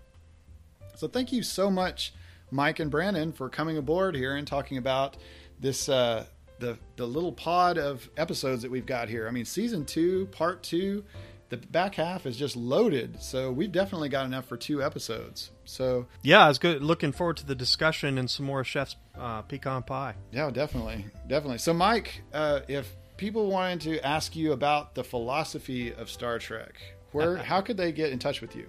[0.96, 2.14] So thank you so much
[2.52, 5.18] Mike and Brandon for coming aboard here and talking about
[5.60, 6.26] this uh,
[6.60, 9.28] the the little pod of episodes that we've got here.
[9.28, 11.04] I mean, season two, part two,
[11.50, 13.22] the back half is just loaded.
[13.22, 15.52] So we've definitely got enough for two episodes.
[15.66, 16.82] So yeah, I was good.
[16.82, 20.16] Looking forward to the discussion and some more chef's uh, pecan pie.
[20.32, 21.60] Yeah, definitely, definitely.
[21.60, 26.76] So Mike, uh, if people wanted to ask you about the philosophy of Star Trek,
[27.12, 28.68] where how could they get in touch with you?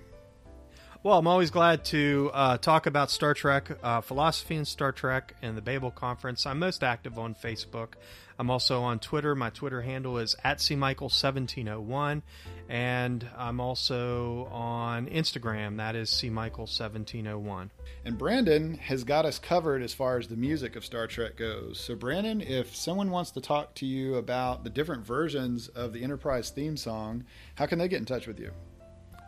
[1.09, 5.35] Well, I'm always glad to uh, talk about Star Trek, uh, philosophy in Star Trek,
[5.41, 6.45] and the Babel Conference.
[6.45, 7.95] I'm most active on Facebook.
[8.39, 9.35] I'm also on Twitter.
[9.35, 12.21] My Twitter handle is at cmichael1701.
[12.69, 15.79] And I'm also on Instagram.
[15.79, 17.71] That is cmichael1701.
[18.05, 21.81] And Brandon has got us covered as far as the music of Star Trek goes.
[21.81, 26.05] So, Brandon, if someone wants to talk to you about the different versions of the
[26.05, 28.51] Enterprise theme song, how can they get in touch with you?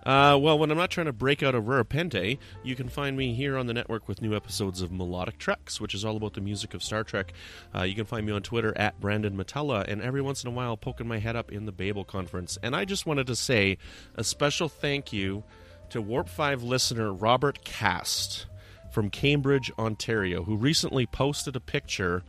[0.05, 3.17] Uh, well, when I'm not trying to break out of Rura Penthe, you can find
[3.17, 6.35] me here on the network with new episodes of Melodic Treks, which is all about
[6.35, 7.33] the music of Star Trek.
[7.75, 10.53] Uh, you can find me on Twitter at Brandon Mutala, and every once in a
[10.53, 12.59] while poking my head up in the Babel Conference.
[12.63, 13.77] And I just wanted to say
[14.17, 15.45] a special thank you
[15.91, 18.47] to Warp 5 listener Robert Cast
[18.91, 22.23] from Cambridge, Ontario, who recently posted a picture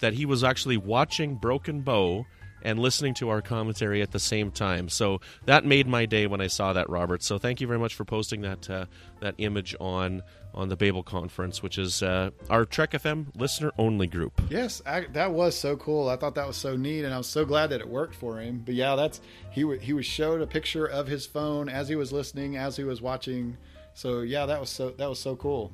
[0.00, 2.26] that he was actually watching Broken Bow
[2.64, 4.88] and listening to our commentary at the same time.
[4.88, 7.22] So that made my day when I saw that, Robert.
[7.22, 8.86] So thank you very much for posting that uh,
[9.20, 10.22] that image on
[10.54, 14.40] on the Babel conference, which is uh, our Trek FM listener only group.
[14.48, 16.08] Yes, I, that was so cool.
[16.08, 18.38] I thought that was so neat, and I was so glad that it worked for
[18.38, 18.62] him.
[18.64, 21.96] But yeah, that's he w- he was showed a picture of his phone as he
[21.96, 23.56] was listening, as he was watching.
[23.94, 25.72] So yeah, that was so that was so cool.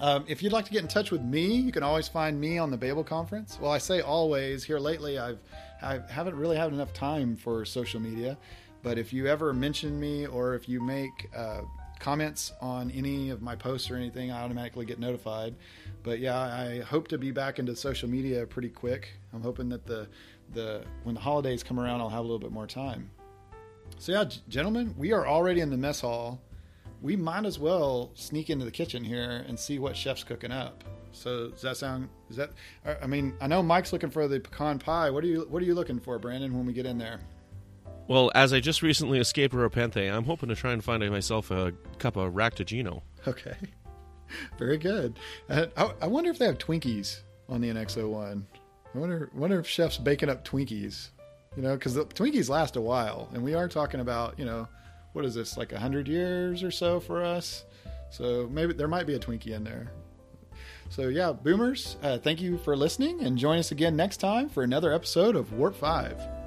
[0.00, 2.58] Um, if you'd like to get in touch with me, you can always find me
[2.58, 3.58] on the Babel conference.
[3.60, 4.62] Well, I say always.
[4.62, 5.38] Here lately, I've
[5.82, 8.36] I haven't really had enough time for social media,
[8.82, 11.62] but if you ever mention me or if you make uh,
[11.98, 15.54] comments on any of my posts or anything, I automatically get notified.
[16.02, 19.10] But yeah, I hope to be back into social media pretty quick.
[19.32, 20.08] I'm hoping that the
[20.54, 23.10] the when the holidays come around, I'll have a little bit more time.
[23.98, 26.40] So yeah, gentlemen, we are already in the mess hall.
[27.00, 30.84] We might as well sneak into the kitchen here and see what chef's cooking up.
[31.12, 32.08] So does that sound?
[32.30, 32.50] Is that?
[33.02, 35.10] I mean, I know Mike's looking for the pecan pie.
[35.10, 36.56] What are you What are you looking for, Brandon?
[36.56, 37.20] When we get in there?
[38.08, 41.72] Well, as I just recently escaped Repente, I'm hoping to try and find myself a
[41.98, 43.02] cup of raktajino.
[43.26, 43.54] Okay,
[44.58, 45.18] very good.
[45.48, 48.42] Uh, I, I wonder if they have Twinkies on the NX01.
[48.94, 51.10] I wonder wonder if chefs baking up Twinkies.
[51.56, 54.68] You know, because the Twinkies last a while, and we are talking about you know,
[55.18, 57.64] what is this like hundred years or so for us?
[58.08, 59.90] So maybe there might be a Twinkie in there.
[60.90, 64.62] So, yeah, boomers, uh, thank you for listening and join us again next time for
[64.62, 66.37] another episode of Warp 5.